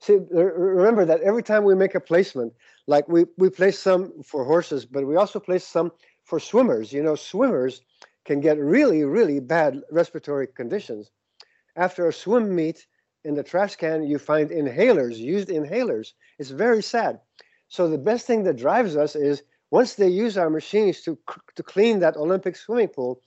See, 0.00 0.18
remember 0.30 1.06
that 1.06 1.22
every 1.22 1.42
time 1.42 1.64
we 1.64 1.74
make 1.74 1.94
a 1.94 2.00
placement, 2.00 2.52
like 2.86 3.08
we, 3.08 3.24
we 3.38 3.48
place 3.48 3.78
some 3.78 4.22
for 4.22 4.44
horses, 4.44 4.84
but 4.84 5.06
we 5.06 5.16
also 5.16 5.40
place 5.40 5.66
some 5.66 5.92
for 6.24 6.38
swimmers. 6.38 6.92
You 6.92 7.02
know, 7.02 7.14
swimmers 7.14 7.80
can 8.26 8.40
get 8.40 8.58
really, 8.58 9.04
really 9.04 9.40
bad 9.40 9.80
respiratory 9.90 10.48
conditions. 10.48 11.10
After 11.76 12.06
a 12.06 12.12
swim 12.12 12.54
meet, 12.54 12.86
in 13.24 13.34
the 13.34 13.42
trash 13.42 13.76
can, 13.76 14.02
you 14.02 14.18
find 14.18 14.50
inhalers, 14.50 15.16
used 15.16 15.48
inhalers. 15.48 16.12
It's 16.38 16.50
very 16.50 16.82
sad. 16.82 17.20
So 17.68 17.88
the 17.88 17.98
best 17.98 18.26
thing 18.26 18.44
that 18.44 18.56
drives 18.56 18.96
us 18.96 19.16
is 19.16 19.42
once 19.74 19.94
they 19.96 20.08
use 20.24 20.38
our 20.38 20.50
machines 20.50 21.00
to, 21.02 21.18
to 21.56 21.62
clean 21.64 21.98
that 21.98 22.16
Olympic 22.16 22.54
swimming 22.54 22.86
pool, 22.96 23.20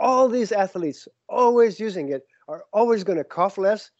all 0.00 0.26
these 0.28 0.50
athletes 0.50 1.06
always 1.28 1.78
using 1.78 2.08
it 2.08 2.22
are 2.48 2.64
always 2.72 3.04
going 3.04 3.18
to 3.18 3.32
cough 3.38 3.56
less, 3.56 3.92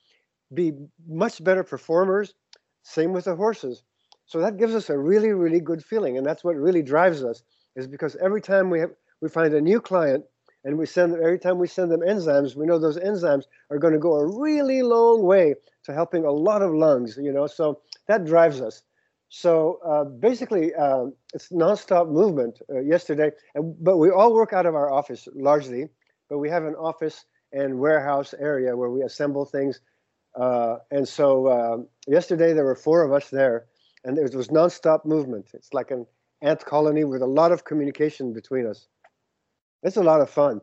be 0.53 0.73
much 1.07 1.45
better 1.45 1.63
performers. 1.63 2.35
Same 2.83 3.13
with 3.13 3.27
the 3.27 3.37
horses. 3.37 3.85
So 4.27 4.41
that 4.41 4.57
gives 4.57 4.75
us 4.75 4.91
a 4.91 4.99
really, 4.99 5.33
really 5.33 5.61
good 5.61 5.85
feeling, 5.85 6.17
and 6.17 6.27
that's 6.27 6.43
what 6.43 6.57
really 6.57 6.83
drives 6.83 7.23
us. 7.23 7.45
Is 7.77 7.87
because 7.87 8.17
every 8.17 8.41
time 8.41 8.69
we 8.69 8.81
have, 8.81 8.91
we 9.21 9.29
find 9.29 9.55
a 9.55 9.61
new 9.61 9.81
client, 9.81 10.25
and 10.65 10.77
we 10.77 10.87
send 10.87 11.15
every 11.15 11.39
time 11.39 11.59
we 11.59 11.69
send 11.69 11.93
them 11.93 12.01
enzymes, 12.01 12.57
we 12.57 12.67
know 12.67 12.81
those 12.81 12.99
enzymes 12.99 13.45
are 13.71 13.79
going 13.79 13.93
to 13.93 14.07
go 14.09 14.15
a 14.15 14.27
really 14.41 14.83
long 14.83 15.23
way 15.23 15.55
to 15.85 15.93
helping 15.93 16.25
a 16.25 16.33
lot 16.49 16.63
of 16.63 16.75
lungs. 16.75 17.17
You 17.17 17.33
know, 17.33 17.47
so 17.47 17.81
that 18.09 18.25
drives 18.25 18.61
us. 18.61 18.83
So 19.35 19.79
uh, 19.85 20.05
basically, 20.05 20.75
uh, 20.75 21.07
it's 21.33 21.49
nonstop 21.49 22.11
movement. 22.11 22.61
Uh, 22.69 22.81
yesterday, 22.81 23.31
and, 23.55 23.75
but 23.83 23.97
we 23.97 24.11
all 24.11 24.35
work 24.35 24.53
out 24.53 24.67
of 24.67 24.75
our 24.75 24.93
office 24.93 25.27
largely, 25.35 25.89
but 26.29 26.39
we 26.39 26.51
have 26.51 26.65
an 26.65 26.75
office 26.75 27.25
and 27.53 27.79
warehouse 27.79 28.35
area 28.39 28.77
where 28.77 28.91
we 28.91 29.03
assemble 29.03 29.47
things 29.47 29.81
uh, 30.35 30.77
and 30.91 31.07
so 31.07 31.47
uh, 31.47 31.77
yesterday 32.07 32.53
there 32.53 32.65
were 32.65 32.75
four 32.75 33.03
of 33.03 33.13
us 33.13 33.31
there, 33.31 33.67
and 34.05 34.19
it 34.19 34.35
was 34.35 34.49
nonstop 34.49 35.05
movement. 35.05 35.51
It's 35.53 35.75
like 35.75 35.91
an 35.91 36.07
ant 36.41 36.65
colony 36.65 37.05
with 37.05 37.23
a 37.23 37.27
lot 37.27 37.53
of 37.53 37.65
communication 37.65 38.33
between 38.33 38.67
us. 38.67 38.89
It's 39.83 39.97
a 39.97 40.03
lot 40.03 40.21
of 40.21 40.31
fun, 40.31 40.61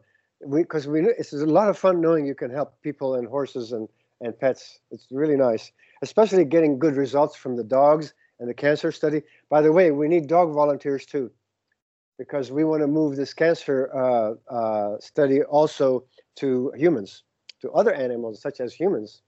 because 0.51 0.88
we, 0.88 1.01
we 1.01 1.10
it's 1.17 1.34
a 1.34 1.45
lot 1.45 1.69
of 1.69 1.77
fun 1.77 2.01
knowing 2.01 2.25
you 2.25 2.36
can 2.36 2.51
help 2.51 2.82
people 2.82 3.15
and 3.15 3.27
horses 3.27 3.71
and 3.71 3.88
and 4.21 4.38
pets. 4.38 4.79
It's 4.91 5.08
really 5.12 5.38
nice, 5.38 5.71
especially 6.01 6.45
getting 6.45 6.79
good 6.79 6.95
results 6.95 7.36
from 7.36 7.55
the 7.55 7.63
dogs 7.63 8.13
and 8.39 8.49
the 8.49 8.54
cancer 8.54 8.91
study. 8.91 9.21
By 9.49 9.62
the 9.62 9.71
way, 9.71 9.91
we 9.91 10.08
need 10.08 10.28
dog 10.28 10.54
volunteers 10.54 11.06
too, 11.06 11.32
because 12.17 12.52
we 12.52 12.63
want 12.63 12.82
to 12.82 12.88
move 12.88 13.15
this 13.15 13.34
cancer 13.34 13.89
uh, 13.93 14.54
uh, 14.54 14.99
study 14.99 15.43
also 15.43 16.06
to 16.38 16.71
humans, 16.75 17.23
to 17.62 17.71
other 17.71 17.93
animals 17.93 18.41
such 18.41 18.60
as 18.60 18.73
humans. 18.73 19.21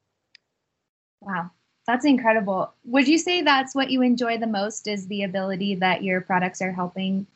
Wow, 1.21 1.51
that's 1.85 2.05
incredible. 2.05 2.73
Would 2.85 3.07
you 3.07 3.17
say 3.17 3.41
that's 3.41 3.75
what 3.75 3.91
you 3.91 4.01
enjoy 4.01 4.37
the 4.37 4.47
most 4.47 4.87
is 4.87 5.07
the 5.07 5.23
ability 5.23 5.75
that 5.75 6.03
your 6.03 6.21
products 6.21 6.61
are 6.61 6.71
helping 6.71 7.27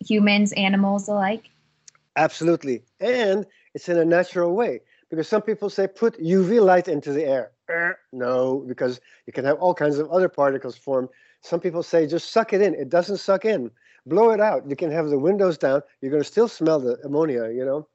humans, 0.00 0.52
animals 0.52 1.08
alike? 1.08 1.50
Absolutely. 2.16 2.82
And 2.98 3.46
it's 3.74 3.88
in 3.88 3.98
a 3.98 4.04
natural 4.04 4.54
way 4.54 4.80
because 5.10 5.28
some 5.28 5.42
people 5.42 5.68
say 5.68 5.86
put 5.86 6.18
UV 6.20 6.62
light 6.62 6.88
into 6.88 7.12
the 7.12 7.24
air. 7.24 7.52
Er, 7.68 7.98
no, 8.12 8.64
because 8.66 9.00
you 9.26 9.32
can 9.32 9.44
have 9.44 9.58
all 9.58 9.74
kinds 9.74 9.98
of 9.98 10.10
other 10.10 10.28
particles 10.28 10.76
form. 10.76 11.08
Some 11.42 11.60
people 11.60 11.82
say 11.82 12.06
just 12.06 12.32
suck 12.32 12.52
it 12.52 12.62
in. 12.62 12.74
It 12.74 12.88
doesn't 12.88 13.18
suck 13.18 13.44
in. 13.44 13.70
Blow 14.06 14.30
it 14.30 14.40
out. 14.40 14.68
You 14.68 14.76
can 14.76 14.90
have 14.90 15.08
the 15.08 15.18
windows 15.18 15.58
down. 15.58 15.82
You're 16.00 16.10
going 16.10 16.22
to 16.22 16.28
still 16.28 16.48
smell 16.48 16.80
the 16.80 16.98
ammonia, 17.04 17.50
you 17.50 17.64
know. 17.64 17.88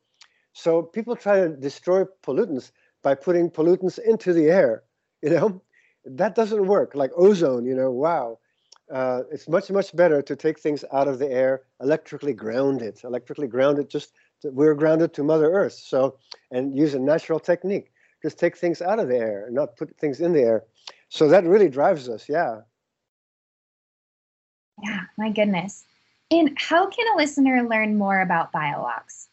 So 0.53 0.81
people 0.81 1.15
try 1.15 1.41
to 1.41 1.49
destroy 1.49 2.03
pollutants 2.23 2.71
by 3.01 3.15
putting 3.15 3.49
pollutants 3.49 3.99
into 3.99 4.33
the 4.33 4.45
air 4.45 4.83
you 5.25 5.31
know 5.31 5.61
that 6.05 6.35
doesn't 6.35 6.67
work 6.67 6.93
like 6.93 7.11
ozone 7.17 7.65
you 7.65 7.75
know 7.75 7.91
wow 7.91 8.37
uh, 8.93 9.21
it's 9.31 9.49
much 9.49 9.71
much 9.71 9.95
better 9.95 10.21
to 10.21 10.35
take 10.35 10.59
things 10.59 10.85
out 10.93 11.07
of 11.07 11.17
the 11.17 11.29
air 11.29 11.63
electrically 11.81 12.33
ground 12.33 12.81
it 12.83 13.01
electrically 13.03 13.47
ground 13.47 13.79
it 13.79 13.89
just 13.89 14.13
we're 14.53 14.75
grounded 14.75 15.13
to 15.13 15.23
mother 15.23 15.51
earth 15.51 15.73
so 15.73 16.17
and 16.51 16.77
use 16.77 16.93
a 16.93 16.99
natural 16.99 17.39
technique 17.39 17.91
just 18.21 18.39
take 18.39 18.57
things 18.57 18.81
out 18.81 18.99
of 18.99 19.07
the 19.07 19.17
air 19.17 19.47
not 19.51 19.75
put 19.77 19.95
things 19.97 20.19
in 20.21 20.33
the 20.33 20.41
air 20.41 20.63
so 21.09 21.27
that 21.27 21.43
really 21.45 21.69
drives 21.69 22.09
us 22.09 22.27
yeah 22.29 22.59
yeah 24.83 25.01
my 25.17 25.29
goodness 25.29 25.85
and 26.31 26.51
how 26.57 26.87
can 26.87 27.05
a 27.13 27.17
listener 27.17 27.67
learn 27.69 27.97
more 27.97 28.21
about 28.21 28.51
BioOx 28.51 29.27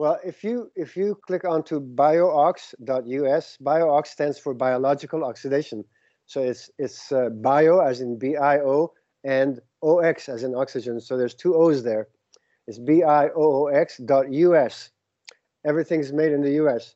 well, 0.00 0.18
if 0.24 0.42
you 0.42 0.70
if 0.76 0.96
you 0.96 1.14
click 1.26 1.44
onto 1.44 1.78
bioox.us, 1.78 3.58
bioox 3.62 4.06
stands 4.06 4.38
for 4.38 4.54
biological 4.54 5.24
oxidation. 5.24 5.84
So 6.24 6.40
it's 6.40 6.70
it's 6.78 7.12
uh, 7.12 7.28
bio 7.28 7.80
as 7.80 8.00
in 8.00 8.18
B-I-O 8.18 8.94
and 9.24 9.60
OX 9.82 10.30
as 10.30 10.42
in 10.42 10.54
oxygen. 10.54 11.02
So 11.02 11.18
there's 11.18 11.34
two 11.34 11.54
O's 11.54 11.82
there. 11.82 12.08
It's 12.70 12.78
B-I-O-O-X 12.78 13.98
dot 14.06 14.32
U-S. 14.32 14.90
Everything's 15.66 16.12
made 16.12 16.32
in 16.32 16.40
the 16.40 16.52
U.S. 16.62 16.94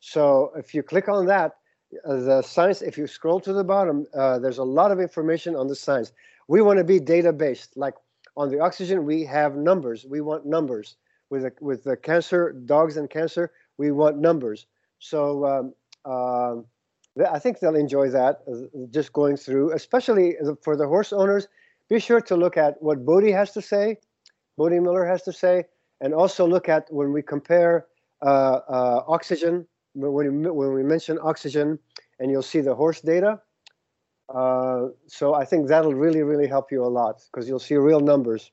So 0.00 0.52
if 0.56 0.74
you 0.74 0.82
click 0.82 1.08
on 1.08 1.26
that, 1.26 1.56
uh, 2.04 2.16
the 2.16 2.42
science. 2.42 2.82
If 2.82 2.98
you 2.98 3.06
scroll 3.06 3.40
to 3.40 3.52
the 3.52 3.64
bottom, 3.64 4.06
uh, 4.14 4.38
there's 4.38 4.58
a 4.58 4.64
lot 4.64 4.92
of 4.92 5.00
information 5.00 5.56
on 5.56 5.66
the 5.66 5.74
science. 5.74 6.12
We 6.46 6.60
want 6.60 6.78
to 6.78 6.84
be 6.84 7.00
data 7.00 7.32
based. 7.32 7.76
Like 7.76 7.94
on 8.36 8.50
the 8.50 8.60
oxygen, 8.60 9.04
we 9.04 9.24
have 9.24 9.56
numbers. 9.56 10.06
We 10.08 10.20
want 10.20 10.46
numbers 10.46 10.96
with 11.30 11.42
the, 11.42 11.52
with 11.60 11.84
the 11.84 11.96
cancer 11.96 12.52
dogs 12.52 12.96
and 12.96 13.10
cancer 13.10 13.52
we 13.78 13.90
want 13.90 14.18
numbers 14.18 14.66
so 14.98 15.44
um, 15.44 15.74
uh, 16.04 16.56
i 17.32 17.38
think 17.38 17.58
they'll 17.58 17.74
enjoy 17.74 18.08
that 18.08 18.40
uh, 18.50 18.86
just 18.90 19.12
going 19.12 19.36
through 19.36 19.72
especially 19.72 20.36
for 20.62 20.76
the 20.76 20.86
horse 20.86 21.12
owners 21.12 21.48
be 21.88 21.98
sure 22.00 22.20
to 22.20 22.36
look 22.36 22.56
at 22.56 22.82
what 22.82 23.04
Bode 23.04 23.30
has 23.30 23.52
to 23.52 23.62
say 23.62 23.98
Bode 24.56 24.80
Miller 24.82 25.04
has 25.04 25.22
to 25.22 25.32
say 25.32 25.64
and 26.00 26.14
also 26.14 26.46
look 26.46 26.68
at 26.68 26.86
when 26.92 27.12
we 27.12 27.22
compare 27.22 27.86
uh, 28.22 28.60
uh 28.68 29.04
oxygen 29.06 29.66
when 29.94 30.12
we, 30.12 30.50
when 30.50 30.72
we 30.72 30.82
mention 30.82 31.18
oxygen 31.22 31.78
and 32.18 32.30
you'll 32.30 32.42
see 32.42 32.60
the 32.60 32.74
horse 32.74 33.00
data 33.00 33.40
uh, 34.34 34.86
so 35.06 35.34
i 35.34 35.44
think 35.44 35.68
that'll 35.68 35.94
really 35.94 36.22
really 36.22 36.46
help 36.46 36.72
you 36.72 36.84
a 36.84 36.86
lot 36.86 37.22
because 37.30 37.48
you'll 37.48 37.58
see 37.58 37.74
real 37.74 38.00
numbers 38.00 38.50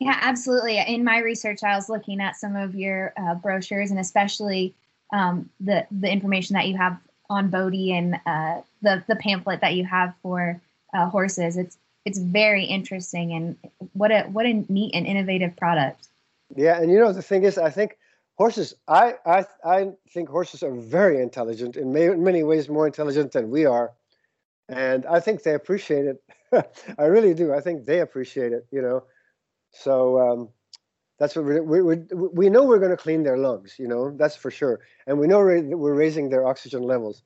Yeah, 0.00 0.18
absolutely. 0.20 0.78
In 0.78 1.04
my 1.04 1.18
research, 1.18 1.62
I 1.62 1.76
was 1.76 1.88
looking 1.88 2.20
at 2.20 2.36
some 2.36 2.56
of 2.56 2.74
your 2.74 3.12
uh, 3.16 3.34
brochures 3.36 3.90
and 3.90 4.00
especially 4.00 4.74
um, 5.12 5.48
the 5.60 5.86
the 5.90 6.10
information 6.10 6.54
that 6.54 6.66
you 6.66 6.76
have 6.76 6.98
on 7.30 7.48
Bode 7.48 7.74
and 7.74 8.16
uh, 8.26 8.60
the 8.82 9.04
the 9.06 9.16
pamphlet 9.16 9.60
that 9.60 9.74
you 9.74 9.84
have 9.84 10.14
for 10.20 10.60
uh, 10.92 11.08
horses. 11.08 11.56
It's 11.56 11.78
it's 12.04 12.18
very 12.18 12.64
interesting 12.64 13.32
and 13.32 13.56
what 13.92 14.10
a 14.10 14.22
what 14.24 14.46
a 14.46 14.52
neat 14.68 14.94
and 14.94 15.06
innovative 15.06 15.56
product. 15.56 16.08
Yeah, 16.54 16.80
and 16.80 16.90
you 16.90 16.98
know 16.98 17.12
the 17.12 17.22
thing 17.22 17.44
is, 17.44 17.58
I 17.58 17.70
think 17.70 17.96
horses. 18.36 18.74
I 18.86 19.14
I 19.24 19.46
I 19.64 19.92
think 20.10 20.28
horses 20.28 20.62
are 20.62 20.74
very 20.74 21.22
intelligent 21.22 21.76
in 21.76 21.92
many 21.92 22.42
ways, 22.42 22.68
more 22.68 22.86
intelligent 22.86 23.32
than 23.32 23.50
we 23.50 23.64
are, 23.64 23.92
and 24.68 25.06
I 25.06 25.20
think 25.20 25.42
they 25.42 25.54
appreciate 25.54 26.06
it. 26.06 26.22
I 26.98 27.04
really 27.04 27.34
do. 27.34 27.52
I 27.54 27.60
think 27.60 27.84
they 27.84 28.00
appreciate 28.00 28.52
it. 28.52 28.66
You 28.70 28.82
know, 28.82 29.04
so 29.72 30.20
um, 30.20 30.48
that's 31.18 31.34
what 31.34 31.46
we 31.46 31.60
we 31.60 31.82
we, 31.82 31.96
we 32.12 32.50
know 32.50 32.64
we're 32.64 32.78
going 32.78 32.90
to 32.90 32.96
clean 32.96 33.22
their 33.22 33.38
lungs. 33.38 33.76
You 33.78 33.88
know, 33.88 34.10
that's 34.10 34.36
for 34.36 34.50
sure, 34.50 34.80
and 35.06 35.18
we 35.18 35.26
know 35.26 35.38
we're, 35.38 35.62
we're 35.76 35.94
raising 35.94 36.28
their 36.28 36.46
oxygen 36.46 36.82
levels. 36.82 37.22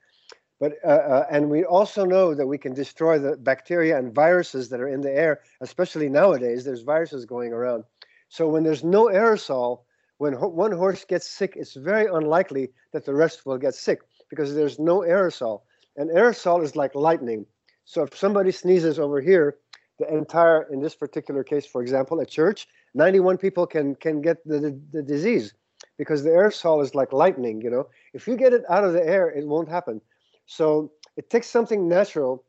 But 0.61 0.75
uh, 0.85 0.89
uh, 0.89 1.27
and 1.31 1.51
we 1.51 1.65
also 1.65 2.05
know 2.05 2.35
that 2.35 2.47
we 2.47 2.59
can 2.59 2.75
destroy 2.75 3.19
the 3.19 3.37
bacteria 3.37 3.97
and 3.97 4.13
viruses 4.13 4.69
that 4.71 4.81
are 4.81 4.89
in 4.89 5.01
the 5.01 5.13
air, 5.13 5.41
especially 5.61 6.09
nowadays. 6.09 6.65
There's 6.65 6.83
viruses 6.83 7.25
going 7.25 7.53
around. 7.53 7.85
So 8.29 8.49
when 8.49 8.65
there's 8.65 8.83
no 8.85 9.07
aerosol, 9.07 9.83
when 10.19 10.33
ho- 10.33 10.49
one 10.49 10.73
horse 10.73 11.05
gets 11.05 11.31
sick, 11.31 11.55
it's 11.57 11.75
very 11.75 12.07
unlikely 12.07 12.71
that 12.93 13.05
the 13.05 13.15
rest 13.15 13.47
will 13.47 13.59
get 13.59 13.75
sick 13.75 14.01
because 14.29 14.55
there's 14.55 14.79
no 14.79 15.01
aerosol. 15.01 15.63
And 15.97 16.11
aerosol 16.11 16.63
is 16.63 16.75
like 16.75 16.95
lightning. 16.95 17.47
So 17.85 18.03
if 18.03 18.17
somebody 18.17 18.51
sneezes 18.51 18.99
over 18.99 19.21
here, 19.21 19.59
the 19.99 20.13
entire, 20.13 20.63
in 20.73 20.81
this 20.81 20.95
particular 20.95 21.43
case, 21.43 21.67
for 21.67 21.83
example, 21.83 22.21
a 22.21 22.27
church, 22.27 22.69
91 22.95 23.39
people 23.39 23.67
can 23.67 23.95
can 23.97 24.21
get 24.21 24.47
the, 24.47 24.59
the, 24.59 24.81
the 24.93 25.03
disease 25.03 25.55
because 25.97 26.23
the 26.23 26.31
aerosol 26.31 26.83
is 26.83 26.95
like 26.95 27.13
lightning. 27.13 27.61
You 27.61 27.71
know, 27.71 27.89
if 28.13 28.27
you 28.27 28.37
get 28.37 28.53
it 28.53 28.65
out 28.69 28.85
of 28.85 28.93
the 28.93 29.05
air, 29.07 29.29
it 29.31 29.47
won't 29.47 29.69
happen. 29.69 30.01
So 30.49 30.93
it 31.17 31.29
takes 31.29 31.47
something 31.47 31.87
natural, 31.87 32.43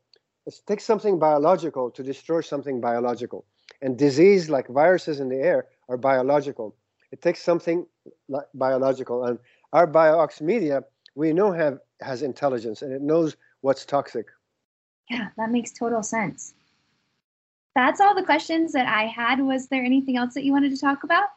it 0.46 0.54
takes 0.66 0.84
something 0.84 1.18
biological 1.18 1.90
to 1.90 2.02
destroy 2.02 2.40
something 2.40 2.80
biological. 2.80 3.44
And 3.82 3.96
disease, 3.96 4.48
like 4.48 4.68
viruses 4.68 5.20
in 5.20 5.28
the 5.28 5.36
air, 5.36 5.66
are 5.88 5.98
biological. 5.98 6.74
It 7.12 7.20
takes 7.20 7.42
something 7.42 7.86
biological. 8.54 9.24
And 9.26 9.38
our 9.74 9.86
BioOx 9.86 10.40
media, 10.40 10.82
we 11.14 11.32
know 11.34 11.52
have 11.52 11.78
has 12.00 12.22
intelligence 12.22 12.80
and 12.80 12.90
it 12.90 13.02
knows 13.02 13.36
what's 13.60 13.84
toxic. 13.84 14.26
Yeah, 15.10 15.28
that 15.36 15.50
makes 15.50 15.70
total 15.72 16.02
sense. 16.02 16.54
That's 17.74 18.00
all 18.00 18.14
the 18.14 18.24
questions 18.24 18.72
that 18.72 18.86
I 18.86 19.04
had. 19.04 19.40
Was 19.40 19.68
there 19.68 19.84
anything 19.84 20.16
else 20.16 20.32
that 20.34 20.44
you 20.44 20.52
wanted 20.52 20.70
to 20.70 20.80
talk 20.80 21.04
about? 21.04 21.28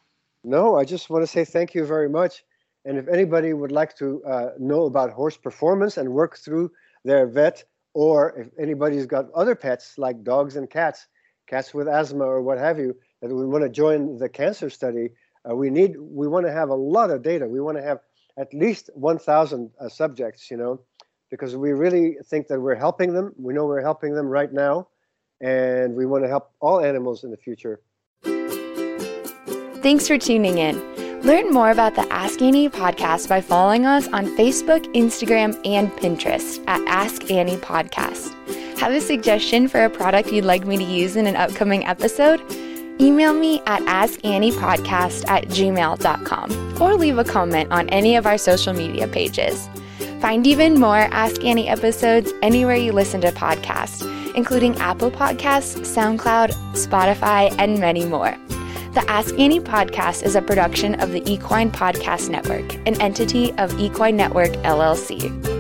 No, 0.46 0.78
I 0.78 0.86
just 0.86 1.10
want 1.10 1.24
to 1.24 1.28
say 1.28 1.44
thank 1.44 1.76
you 1.76 1.86
very 1.86 2.08
much. 2.08 2.46
And 2.86 2.98
if 2.98 3.08
anybody 3.08 3.54
would 3.54 3.72
like 3.72 3.96
to 3.98 4.24
uh, 4.26 4.50
know 4.60 4.86
about 4.86 5.12
horse 5.12 5.38
performance 5.38 5.98
and 5.98 6.10
work 6.10 6.38
through 6.38 6.72
their 7.06 7.28
vet, 7.28 7.64
or 7.94 8.38
if 8.38 8.48
anybody's 8.60 9.06
got 9.06 9.32
other 9.32 9.56
pets 9.56 9.98
like 9.98 10.24
dogs 10.24 10.56
and 10.56 10.70
cats, 10.70 11.08
cats 11.48 11.74
with 11.74 11.88
asthma 11.88 12.26
or 12.26 12.42
what 12.42 12.58
have 12.58 12.80
you, 12.80 12.96
that 13.22 13.34
we 13.34 13.46
want 13.46 13.64
to 13.64 13.70
join 13.70 14.18
the 14.18 14.28
cancer 14.28 14.70
study, 14.70 15.10
uh, 15.50 15.56
we 15.56 15.70
need 15.70 15.96
we 15.98 16.28
want 16.28 16.46
to 16.46 16.52
have 16.52 16.70
a 16.70 16.76
lot 16.76 17.10
of 17.10 17.22
data. 17.22 17.48
We 17.48 17.62
want 17.62 17.78
to 17.78 17.84
have 17.84 18.00
at 18.38 18.54
least 18.54 18.90
1,000 18.96 19.70
uh, 19.80 19.90
subjects, 19.90 20.50
you 20.50 20.58
know, 20.58 20.82
because 21.30 21.56
we 21.56 21.72
really 21.72 22.18
think 22.26 22.48
that 22.48 22.60
we're 22.60 22.76
helping 22.76 23.14
them. 23.14 23.34
We 23.38 23.54
know 23.54 23.66
we're 23.66 23.82
helping 23.82 24.14
them 24.16 24.28
right 24.28 24.52
now, 24.52 24.88
and 25.42 25.94
we 25.96 26.06
want 26.06 26.24
to 26.24 26.30
help 26.30 26.52
all 26.60 26.80
animals 26.80 27.24
in 27.24 27.32
the 27.32 27.38
future. 27.38 27.82
Thanks 29.84 30.08
for 30.08 30.18
tuning 30.18 30.58
in. 30.58 30.93
Learn 31.24 31.52
more 31.52 31.72
about 31.72 31.96
the 31.96 32.06
Ask 32.12 32.42
Annie 32.42 32.68
podcast 32.68 33.30
by 33.30 33.40
following 33.40 33.86
us 33.86 34.10
on 34.10 34.26
Facebook, 34.36 34.84
Instagram, 34.94 35.58
and 35.66 35.90
Pinterest 35.94 36.62
at 36.68 36.82
Ask 36.86 37.32
Annie 37.32 37.56
Podcast. 37.56 38.34
Have 38.78 38.92
a 38.92 39.00
suggestion 39.00 39.70
for 39.70 39.86
a 39.86 39.90
product 39.90 40.34
you'd 40.34 40.44
like 40.44 40.66
me 40.66 40.76
to 40.76 40.84
use 40.84 41.16
in 41.16 41.26
an 41.26 41.38
upcoming 41.38 41.86
episode? 41.86 42.42
Email 43.00 43.34
me 43.34 43.62
at 43.68 43.82
askanniepodcast 43.84 45.30
at 45.30 45.46
gmail.com 45.46 46.82
or 46.82 46.96
leave 46.96 47.18
a 47.18 47.24
comment 47.24 47.72
on 47.72 47.88
any 47.88 48.18
of 48.18 48.26
our 48.26 48.38
social 48.38 48.74
media 48.74 49.08
pages. 49.08 49.70
Find 50.20 50.46
even 50.46 50.78
more 50.78 50.98
Ask 50.98 51.42
Annie 51.46 51.70
episodes 51.70 52.34
anywhere 52.42 52.76
you 52.76 52.92
listen 52.92 53.22
to 53.22 53.32
podcasts, 53.32 54.04
including 54.36 54.76
Apple 54.80 55.10
Podcasts, 55.10 55.80
SoundCloud, 55.86 56.52
Spotify, 56.74 57.56
and 57.58 57.80
many 57.80 58.04
more. 58.04 58.38
The 58.94 59.10
Ask 59.10 59.34
Annie 59.40 59.60
podcast 59.60 60.22
is 60.22 60.36
a 60.36 60.42
production 60.44 60.94
of 61.02 61.12
the 61.12 61.24
Equine 61.28 61.72
Podcast 61.72 62.30
Network, 62.30 62.76
an 62.86 63.02
entity 63.02 63.52
of 63.54 63.74
Equine 63.80 64.16
Network 64.16 64.52
LLC. 64.52 65.53